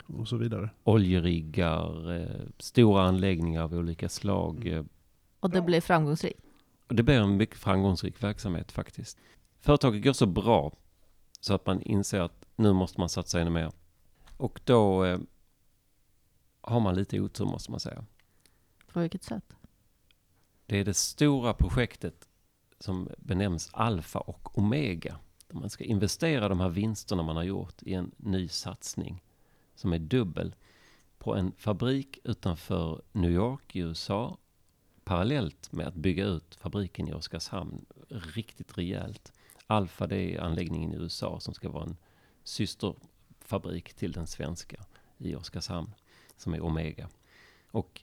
[0.06, 0.70] och så vidare.
[0.84, 4.66] Oljeriggar, eh, stora anläggningar av olika slag.
[4.68, 4.80] Mm.
[4.80, 4.86] Eh,
[5.40, 6.40] Och det blir framgångsrikt.
[6.88, 9.18] det blir en mycket framgångsrik verksamhet faktiskt.
[9.60, 10.72] Företaget går så bra
[11.40, 13.72] så att man inser att nu måste man satsa ännu mer.
[14.38, 15.20] Och då eh,
[16.62, 18.06] har man lite otur måste man säga.
[18.94, 19.44] På vilket sätt?
[20.66, 22.28] Det är det stora projektet
[22.80, 25.20] som benämns Alfa och Omega.
[25.48, 29.24] Där man ska investera de här vinsterna man har gjort i en ny satsning
[29.76, 30.56] som är dubbel
[31.18, 34.38] på en fabrik utanför New York i USA
[35.04, 39.34] parallellt med att bygga ut fabriken i Oskarshamn riktigt rejält.
[39.68, 41.98] Alfa det är anläggningen i USA som ska vara en
[42.44, 44.86] systerfabrik till den svenska
[45.18, 45.96] i Oskarshamn
[46.38, 47.10] som är Omega.
[47.72, 48.02] Och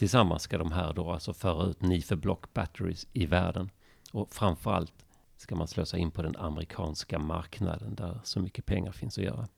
[0.00, 3.70] Tillsammans ska de här då alltså föra ut Nife Block Batteries i världen.
[4.12, 5.04] Och framförallt
[5.36, 9.24] ska man slå sig in på den amerikanska marknaden där så mycket pengar finns att
[9.24, 9.48] göra.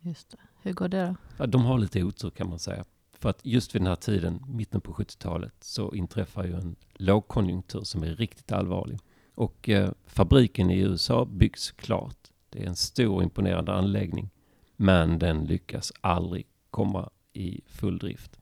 [0.00, 0.36] Just det.
[0.62, 1.16] Hur går det då?
[1.38, 2.84] Ja, de har lite otur kan man säga.
[3.12, 7.84] För att just vid den här tiden, mitten på 70-talet, så inträffar ju en lågkonjunktur
[7.84, 8.98] som är riktigt allvarlig.
[9.34, 12.30] Och eh, fabriken i USA byggs klart.
[12.50, 14.30] Det är en stor imponerande anläggning.
[14.76, 18.40] Men den lyckas aldrig komma i full drift.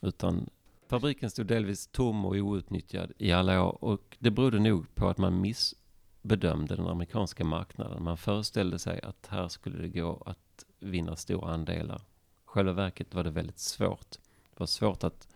[0.00, 0.50] Utan
[0.86, 3.84] fabriken stod delvis tom och outnyttjad i alla år.
[3.84, 8.02] Och det berodde nog på att man missbedömde den amerikanska marknaden.
[8.02, 12.02] Man föreställde sig att här skulle det gå att vinna stora andelar.
[12.44, 14.10] Själva verket var det väldigt svårt.
[14.50, 15.28] Det var svårt att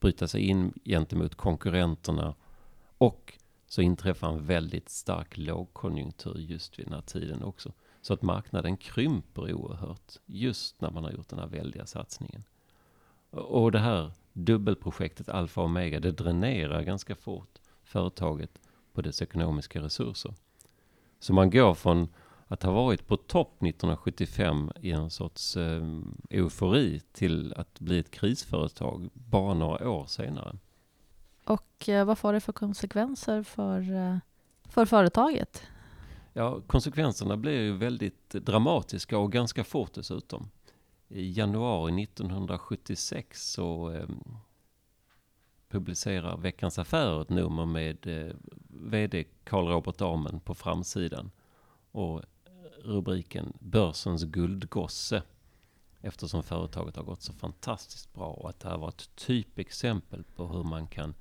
[0.00, 2.34] bryta sig in gentemot konkurrenterna.
[2.98, 3.32] Och
[3.66, 7.72] så inträffar en väldigt stark lågkonjunktur just vid den här tiden också.
[8.00, 12.44] Så att marknaden krymper oerhört just när man har gjort den här väldiga satsningen.
[13.30, 18.60] Och det här dubbelprojektet Alfa och Omega, det dränerar ganska fort företaget
[18.92, 20.34] på dess ekonomiska resurser.
[21.18, 22.08] Så man går från
[22.46, 25.82] att ha varit på topp 1975 i en sorts eh,
[26.30, 30.56] eufori till att bli ett krisföretag bara några år senare.
[31.44, 34.18] Och eh, vad får det för konsekvenser för, eh,
[34.64, 35.62] för företaget?
[36.32, 40.50] Ja, konsekvenserna blir ju väldigt dramatiska och ganska fort dessutom.
[41.08, 44.08] I januari 1976 så eh,
[45.68, 48.34] publicerar Veckans Affärer ett nummer med eh,
[48.68, 51.30] VD Karl Robert Amen på framsidan.
[51.92, 52.22] Och
[52.86, 55.22] rubriken Börsens guldgosse.
[56.00, 60.46] Eftersom företaget har gått så fantastiskt bra och att det här var ett typexempel på
[60.46, 61.14] hur man kan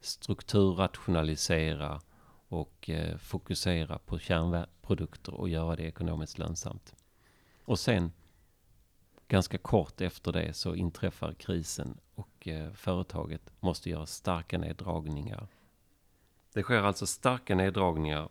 [0.00, 2.00] strukturrationalisera
[2.48, 6.94] och eh, fokusera på kärnprodukter och göra det ekonomiskt lönsamt.
[7.64, 8.12] Och sen
[9.30, 15.48] ganska kort efter det så inträffar krisen och eh, företaget måste göra starka neddragningar.
[16.52, 18.28] Det sker alltså starka neddragningar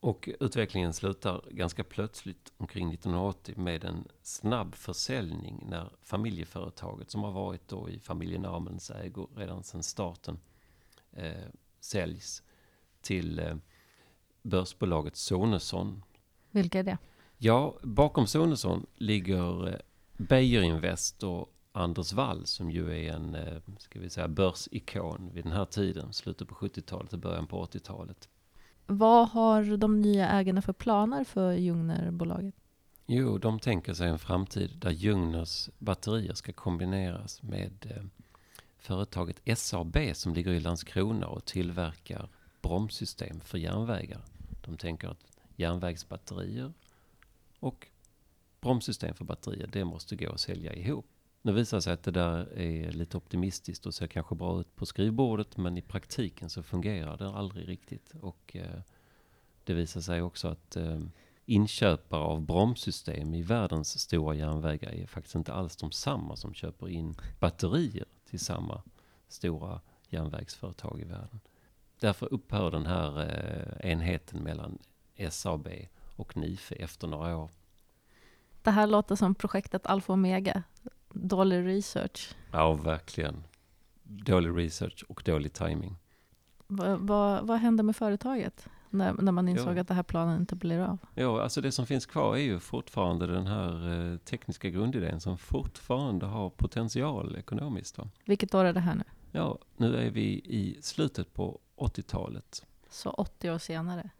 [0.00, 7.32] och utvecklingen slutar ganska plötsligt omkring 1980 med en snabb försäljning när familjeföretaget som har
[7.32, 10.38] varit då i familjen Amens ägo redan sedan starten
[11.12, 11.46] eh,
[11.80, 12.42] säljs
[13.00, 13.56] till eh,
[14.42, 16.02] börsbolaget Sonesson.
[16.50, 16.98] Vilka är det?
[17.38, 19.80] Ja, bakom Sonesson ligger eh,
[20.28, 25.44] Beijer Invest och Anders Wall som ju är en, eh, ska vi säga, börsikon vid
[25.44, 28.28] den här tiden, slutet på 70-talet och början på 80-talet.
[28.86, 32.54] Vad har de nya ägarna för planer för Ljungnerbolaget?
[33.06, 38.04] Jo, de tänker sig en framtid där Jungners batterier ska kombineras med eh,
[38.78, 42.28] företaget SAB som ligger i Landskrona och tillverkar
[42.62, 44.20] bromssystem för järnvägar.
[44.64, 46.72] De tänker att järnvägsbatterier
[47.60, 47.86] och
[48.60, 51.06] bromssystem för batterier, det måste gå att sälja ihop.
[51.42, 54.76] Nu visar det sig att det där är lite optimistiskt och ser kanske bra ut
[54.76, 58.14] på skrivbordet men i praktiken så fungerar det aldrig riktigt.
[58.20, 58.80] Och eh,
[59.64, 61.00] det visar sig också att eh,
[61.46, 66.88] inköpare av bromssystem i världens stora järnvägar är faktiskt inte alls de samma som köper
[66.88, 68.82] in batterier till samma
[69.28, 71.40] stora järnvägsföretag i världen.
[72.00, 74.78] Därför upphör den här eh, enheten mellan
[75.30, 75.68] SAB
[76.16, 77.50] och NIFE efter några år.
[78.62, 80.62] Det här låter som projektet Alfa Omega.
[81.12, 82.34] Dålig research.
[82.52, 83.44] Ja, verkligen.
[84.02, 85.96] Dålig research och dålig timing.
[86.66, 88.66] Va, va, vad hände med företaget?
[88.90, 89.80] När, när man insåg Jo.
[89.80, 90.98] att det här planen inte blir av?
[91.14, 95.38] Ja, alltså det som finns kvar är ju fortfarande den här eh, tekniska grundidén som
[95.38, 97.98] fortfarande har potential ekonomiskt.
[97.98, 98.08] Va?
[98.24, 99.04] Vilket år är det här nu?
[99.32, 102.66] Ja, nu är vi i slutet på 80-talet.
[102.90, 104.10] Så 80 år senare?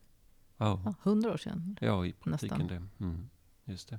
[0.57, 1.75] Ja, Ja, 100 år senare?
[1.81, 2.89] ja i praktiken Nästan.
[2.99, 3.05] det.
[3.05, 3.29] Mm,
[3.65, 3.99] just det.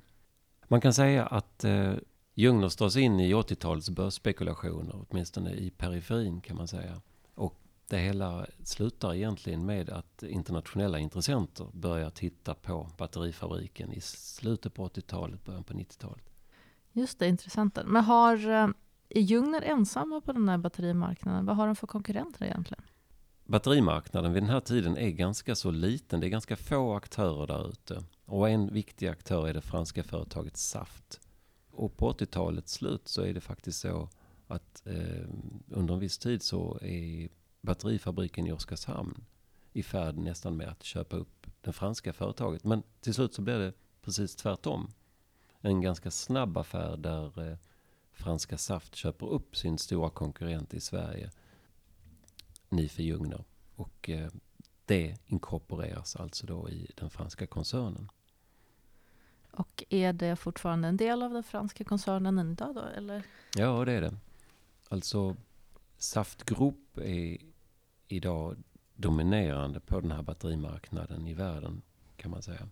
[0.72, 1.94] Man kan säga att eh,
[2.34, 7.02] Jungners dras in i 80-talets börsspekulationer, åtminstone i periferin kan man säga.
[7.36, 14.74] Och det hela slutar egentligen med att internationella intressenter börjar titta på batterifabriken i slutet
[14.74, 16.30] på 80-talet, början på 90-talet.
[16.92, 17.80] Just det, intressant.
[17.86, 18.68] Men har, eh,
[19.10, 21.46] är Ljungner ensamma på den här batterimarknaden?
[21.46, 22.84] Vad har de för konkurrenter egentligen?
[23.52, 26.20] Batterimarknaden vid den här tiden är ganska så liten.
[26.20, 28.04] Det är ganska få aktörer där ute.
[28.26, 31.20] Och en viktig aktör är det franska företaget Saft.
[31.72, 34.10] Och på 80-talets slut så är det faktiskt så
[34.48, 35.28] att eh,
[35.70, 37.30] under en viss tid så är
[37.62, 39.26] batterifabriken i Oskarshamn
[39.74, 42.64] i färd nästan med att köpa upp det franska företaget.
[42.64, 44.92] Men till slut så blir det precis tvärtom.
[45.62, 47.58] En ganska snabb affär där eh,
[48.12, 51.32] franska Saft köper upp sin stora konkurrent i Sverige
[52.72, 53.44] Nife Ljungner.
[53.76, 54.30] Och eh,
[54.86, 58.10] det inkorporeras alltså då i den franska koncernen.
[59.52, 62.82] Och är det fortfarande en del av den franska koncernen idag då?
[62.82, 63.24] Eller?
[63.58, 64.18] Ja, det är det.
[64.90, 65.36] Alltså
[65.98, 67.38] Saft Group är
[68.08, 68.58] idag
[68.96, 71.82] dominerande på den här batterimarknaden i världen
[72.18, 72.70] kan man säga.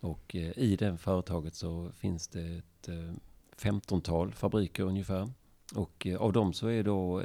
[0.00, 3.12] Och eh, i det företaget så finns det ett eh,
[3.56, 5.30] 15-tal fabriker ungefär.
[5.74, 7.22] Och eh, av dem så är då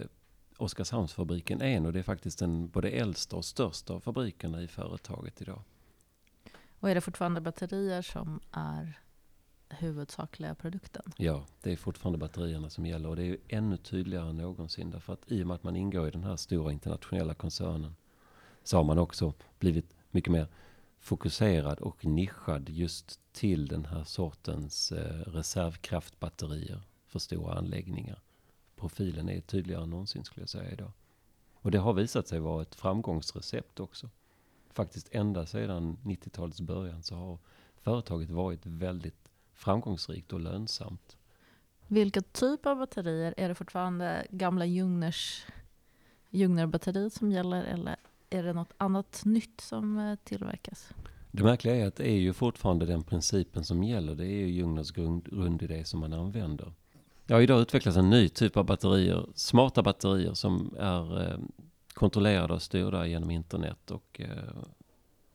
[0.61, 5.41] Oskarshamnsfabriken en och det är faktiskt den både äldsta och största av fabrikerna i företaget
[5.41, 5.61] idag.
[6.79, 8.99] Och är det fortfarande batterier som är
[9.69, 11.03] huvudsakliga produkten?
[11.17, 15.13] Ja, det är fortfarande batterierna som gäller och det är ännu tydligare än någonsin därför
[15.13, 17.95] att i och med att man ingår i den här stora internationella koncernen
[18.63, 20.47] så har man också blivit mycket mer
[20.99, 28.21] fokuserad och nischad just till den här sortens eh, reservkraftbatterier för stora anläggningar.
[28.81, 30.91] Profilen är tydligare än någonsin skulle jag säga idag.
[31.53, 34.09] Och det har visat sig vara ett framgångsrecept också.
[34.69, 37.39] Faktiskt ända sedan 90-talets början så har
[37.75, 41.17] företaget varit väldigt framgångsrikt och lönsamt.
[41.87, 43.33] Vilken typ av batterier?
[43.37, 45.45] Är det fortfarande gamla Ljungners,
[46.29, 47.95] Ljungnerbatteriet som gäller eller
[48.29, 50.93] är det något annat nytt som eh, tillverkas?
[51.31, 54.15] Det märkliga är att det är ju fortfarande den principen som gäller.
[54.15, 56.73] Det är ju Ljungners grund, grundidé som man använder.
[57.31, 61.39] Ja, idag utvecklas en ny typ av batterier, smarta batterier som är eh,
[61.93, 64.63] kontrollerade och styrda genom internet och, eh,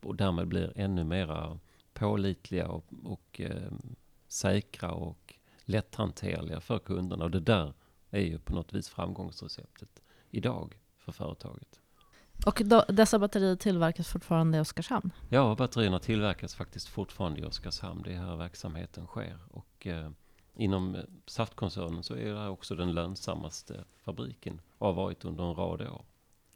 [0.03, 1.59] och därmed blir ännu mera
[1.93, 3.71] pålitliga och, och eh,
[4.27, 5.33] säkra och
[5.65, 7.23] lätthanterliga för kunderna.
[7.23, 7.73] Och det där
[8.09, 11.79] är ju på något vis framgångsreceptet idag för företaget.
[12.45, 15.11] Och då, dessa batterier tillverkas fortfarande i Oskarshamn?
[15.29, 18.01] Ja, batterierna tillverkas faktiskt fortfarande i Oskarshamn.
[18.01, 19.39] Det är här verksamheten sker.
[19.51, 19.87] Och
[20.57, 25.55] inom Saftkoncernen så är det här också den lönsammaste fabriken och har varit under en
[25.55, 26.05] rad år.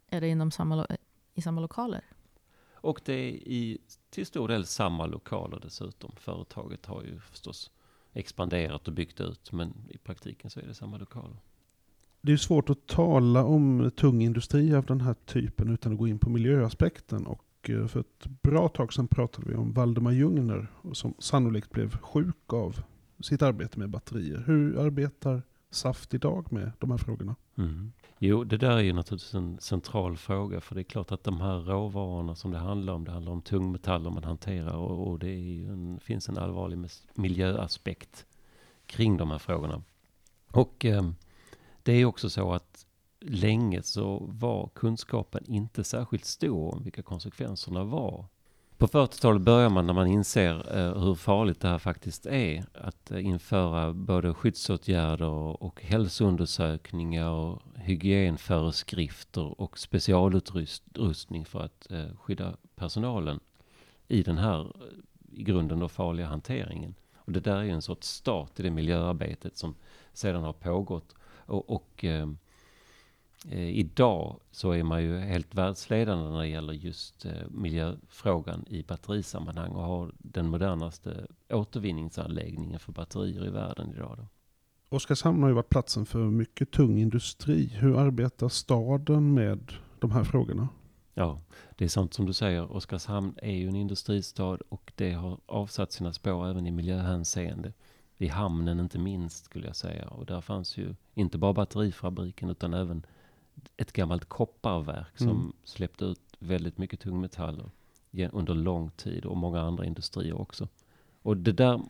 [0.10, 0.96] Är det inom samma, lo-
[1.34, 2.04] i samma lokaler?
[2.74, 3.78] Och det är i
[4.10, 6.12] till stor del samma lokaler dessutom.
[6.16, 7.72] Företaget har ju förstås
[8.14, 11.38] expanderat och byggt ut men i praktiken så är det samma lokaler.
[12.22, 15.98] Det är ju svårt att tala om tung industri av den här typen utan att
[15.98, 17.28] gå in på miljöaspekten.
[17.28, 21.98] Och eh, för ett bra tag sedan pratade vi om Valdemar Ljungner som sannolikt blev
[21.98, 22.84] sjuk av
[23.24, 24.44] sitt arbete med batterier.
[24.48, 25.42] Hur arbetar
[25.72, 27.36] Saft idag med de här frågorna?
[27.58, 27.92] Mm.
[28.20, 30.62] Jo, det där är ju naturligtvis en central fråga.
[30.62, 33.42] För det är klart att de här råvarorna som det handlar om, det handlar om
[33.42, 34.76] tungmetaller man hanterar.
[34.76, 38.26] Och, och det är ju en, finns en allvarlig miljöaspekt
[38.86, 39.84] kring de här frågorna.
[40.48, 41.12] Och eh,
[41.84, 42.86] det är också så att
[43.20, 48.26] länge så var kunskapen inte särskilt stor om vilka konsekvenserna var
[48.82, 52.66] på 40-talet börjar man när man inser eh, hur farligt det här faktiskt är.
[52.74, 62.58] Att eh, införa både skyddsåtgärder och hälsoundersökningar och hygienföreskrifter och specialutrustning för att eh, skydda
[62.76, 63.40] personalen
[64.08, 66.96] i den här eh, i grunden då farliga hanteringen.
[67.16, 69.76] Och det där är ju en sorts start i det miljöarbetet som
[70.14, 71.16] sedan har pågått.
[71.46, 72.30] Och, och eh,
[73.50, 78.84] eh, idag så är man ju helt världsledande när det gäller just eh, miljöfrågan i
[78.84, 84.18] batterisammanhang och har den modernaste återvinningsanläggningen för batterier i världen idag.
[84.18, 84.28] Då.
[84.96, 87.66] Oskarshamn har ju varit platsen för mycket tung industri.
[87.68, 90.70] Hur arbetar staden med de här frågorna?
[91.14, 91.42] Ja,
[91.78, 92.72] det är sant som du säger.
[92.72, 97.74] Oskarshamn är ju en industristad och det har avsatt sina spår även i miljöhänseende.
[98.18, 100.08] I hamnen inte minst skulle jag säga.
[100.08, 103.06] Och där fanns ju inte bara batterifabriken utan även
[103.78, 105.54] ett gammalt kopparverk som mm.
[105.64, 107.72] släppte ut väldigt mycket tungmetaller
[108.32, 110.68] under lång tid och många andra industrier också.
[111.22, 111.82] Och det där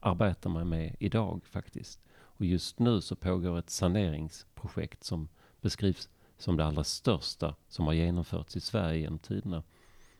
[0.00, 2.00] arbetar man med idag faktiskt.
[2.12, 5.28] Och just nu så pågår ett saneringsprojekt som
[5.60, 6.08] beskrivs
[6.38, 9.62] som det allra största som har genomförts i Sverige genom tiderna.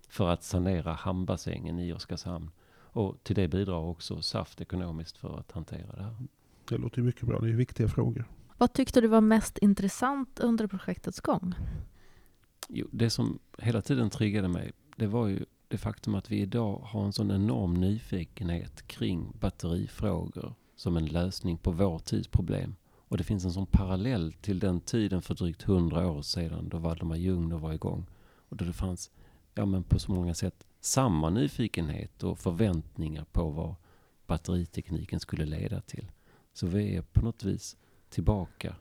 [0.09, 2.51] För att sanera hamnbassängen i Oskarshamn.
[2.93, 6.17] Och till det bidrar också SAFT ekonomiskt för att hantera det här.
[6.69, 7.39] Det låter mycket bra.
[7.39, 8.25] Det är viktiga frågor.
[8.61, 11.55] Vad tyckte du var mest intressant under projektets gång?
[12.69, 16.79] Jo, det som hela tiden triggade mig, det var ju det faktum att vi idag
[16.79, 22.77] har en sån enorm nyfikenhet kring batterifrågor som en lösning på vår tids problem.
[22.93, 26.79] Och det finns en sån parallell till den tiden för drygt hundra år sedan då
[26.79, 28.07] Valdemar Jungner var igång.
[28.49, 29.11] Och då det fanns,
[29.55, 33.75] ja men på så många sätt, samma nyfikenhet och förväntningar på vad
[34.27, 36.11] batteritekniken skulle leda till.
[36.53, 37.77] Så vi är på något vis
[38.11, 38.77] tillbaka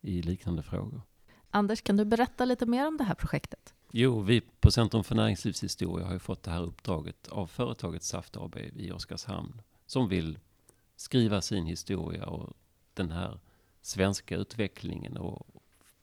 [0.00, 1.02] i liknande frågor.
[1.50, 3.74] Anders, kan du berätta lite mer om det här projektet?
[3.90, 8.36] Jo, vi på Centrum för näringslivshistoria har ju fått det här uppdraget av företaget Saft
[8.36, 10.38] AB i Oskarshamn som vill
[10.96, 12.56] skriva sin historia och
[12.94, 13.40] den här
[13.82, 15.46] svenska utvecklingen och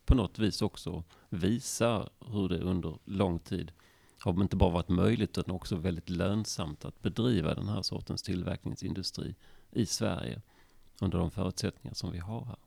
[0.06, 3.72] på något vis också visa hur det under lång tid
[4.20, 9.36] har inte bara varit möjligt utan också väldigt lönsamt att bedriva den här sortens tillverkningsindustri
[9.72, 10.42] i Sverige
[11.02, 12.58] under de förutsättningar som vi har här.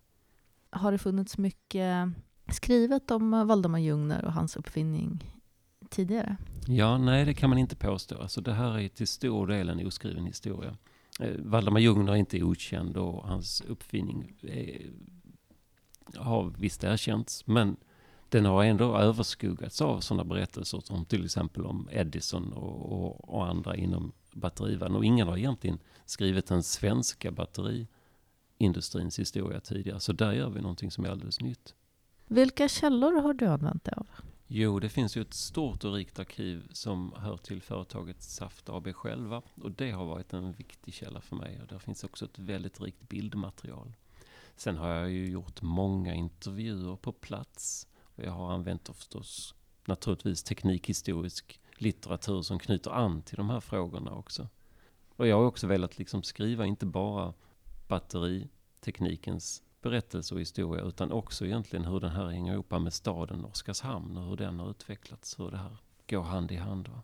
[0.70, 2.08] Har det funnits mycket
[2.52, 5.24] skrivet om Valdemar Jungner och hans uppfinning
[5.88, 6.36] tidigare?
[6.66, 8.18] Ja, nej det kan man inte påstå.
[8.18, 10.76] Alltså det här är till stor del en oskriven historia.
[11.20, 14.90] Eh, Valdemar Jungner är inte okänd och hans uppfinning är,
[16.16, 17.46] har visst erkänts.
[17.46, 17.76] Men
[18.28, 23.46] den har ändå överskuggats av sådana berättelser som till exempel om Edison och, och, och
[23.46, 24.96] andra inom batterivärlden.
[24.96, 27.30] Och ingen har egentligen skrivit den svenska
[28.60, 30.00] batteriindustrins historia tidigare.
[30.00, 31.74] Så där gör vi någonting som är alldeles nytt.
[32.26, 34.06] Vilka källor har du använt dig av?
[34.46, 38.94] Jo, det finns ju ett stort och rikt arkiv som hör till företaget Saft AB
[38.94, 39.42] själva.
[39.62, 41.60] Och det har varit en viktig källa för mig.
[41.62, 43.92] Och där finns också ett väldigt rikt bildmaterial.
[44.56, 47.88] Sen har jag ju gjort många intervjuer på plats.
[48.16, 49.54] Och jag har använt förstås
[49.84, 54.48] naturligtvis teknikhistorisk litteratur som knyter an till de här frågorna också.
[55.16, 57.34] Och jag har också velat liksom skriva inte bara
[57.90, 64.16] batteriteknikens berättelse och historia utan också egentligen hur den här hänger ihop med staden Oskarshamn
[64.16, 65.76] och hur den har utvecklats, hur det här
[66.08, 66.88] går hand i hand.
[66.88, 67.02] Va?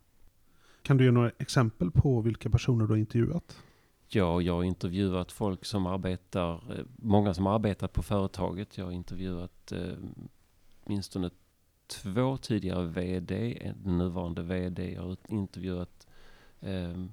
[0.82, 3.62] Kan du ge några exempel på vilka personer du har intervjuat?
[4.08, 8.78] Ja, jag har intervjuat folk som arbetar, eh, många som arbetat på företaget.
[8.78, 9.96] Jag har intervjuat eh,
[10.84, 11.30] åtminstone
[11.86, 14.92] två tidigare VD, en nuvarande VD.
[14.92, 16.06] Jag har intervjuat
[16.60, 17.04] eh,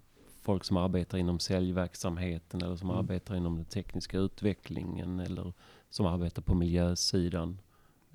[0.43, 2.99] folk som arbetar inom säljverksamheten eller som mm.
[2.99, 5.53] arbetar inom den tekniska utvecklingen eller
[5.89, 7.59] som arbetar på miljösidan.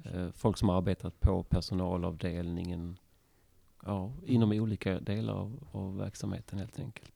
[0.05, 2.99] Eh, folk som arbetat på personalavdelningen.
[3.85, 7.13] Ja, inom olika delar av, av verksamheten helt enkelt.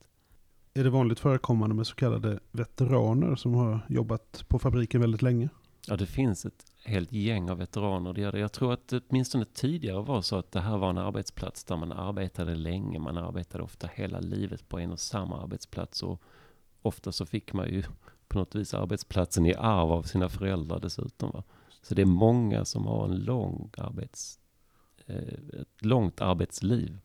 [0.73, 5.49] Är det vanligt förekommande med så kallade veteraner som har jobbat på fabriken väldigt länge?
[5.87, 8.13] Ja, det finns ett helt gäng av veteraner.
[8.13, 8.39] Det gör det.
[8.39, 11.77] Jag tror att det åtminstone tidigare var så att det här var en arbetsplats där
[11.77, 12.99] man arbetade länge.
[12.99, 16.03] Man arbetade ofta hela livet på en och samma arbetsplats.
[16.03, 16.21] Och
[16.81, 17.83] ofta så fick man ju
[18.27, 21.31] på något vis arbetsplatsen i arv av sina föräldrar dessutom.
[21.31, 21.43] Va?
[21.81, 24.39] Så det är många som har en lång arbets,
[25.05, 25.17] eh,
[25.61, 26.99] ett långt arbetsliv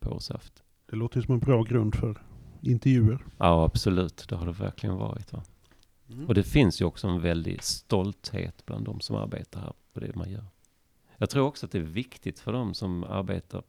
[0.00, 0.62] på SAFT.
[0.90, 2.22] Det låter som en bra grund för
[2.60, 3.24] intervjuer.
[3.38, 4.26] Ja, absolut.
[4.28, 5.32] Det har det verkligen varit.
[5.32, 5.42] Va?
[6.08, 6.26] Mm.
[6.26, 10.16] Och det finns ju också en väldig stolthet bland de som arbetar här på det
[10.16, 10.46] man gör.
[11.16, 13.62] Jag tror också att det är viktigt för de som arbetar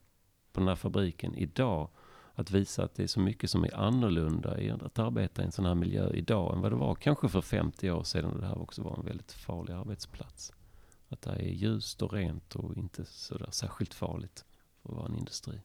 [0.51, 1.89] på den här fabriken idag
[2.35, 5.51] att visa att det är så mycket som är annorlunda i att arbeta i en
[5.51, 8.47] sån här miljö idag än vad det var kanske för 50 år sedan och det
[8.47, 10.53] här också var en väldigt farlig arbetsplats.
[11.09, 14.45] Att det är ljust och rent och inte sådär särskilt farligt
[14.81, 15.61] för att vara en industri.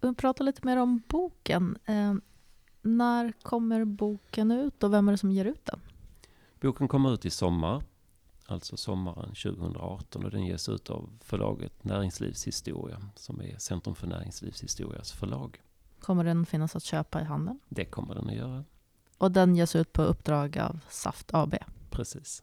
[0.00, 1.78] vi prata lite mer om boken.
[2.86, 5.80] När kommer boken ut och vem är det som ger ut den?
[6.60, 7.82] Boken kommer ut i sommar,
[8.46, 15.12] alltså sommaren 2018 och den ges ut av förlaget Näringslivshistoria som är Centrum för näringslivshistorias
[15.12, 15.62] förlag.
[16.00, 17.60] Kommer den finnas att köpa i handeln?
[17.68, 18.64] Det kommer den att göra.
[19.18, 21.54] Och den ges ut på uppdrag av Saft AB.
[21.90, 22.42] Precis.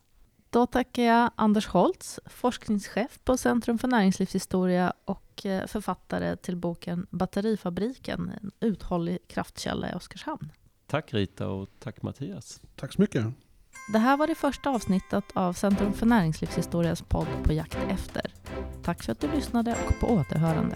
[0.52, 7.08] Då tackar jag Anders Holtz, forskningschef på Centrum för näringslivshistoria och eh, författare till boken
[7.10, 10.52] Batterifabriken, en uthållig kraftkälla i Oskarshamn.
[10.88, 12.62] Tack Rita och tack Mattias.
[12.76, 13.26] Tack så mycket.
[13.94, 18.34] Det här var det första avsnittet av Centrum för näringslivshistorias podd På jakt efter.
[18.84, 20.76] Tack för att du lyssnade och på återhörande.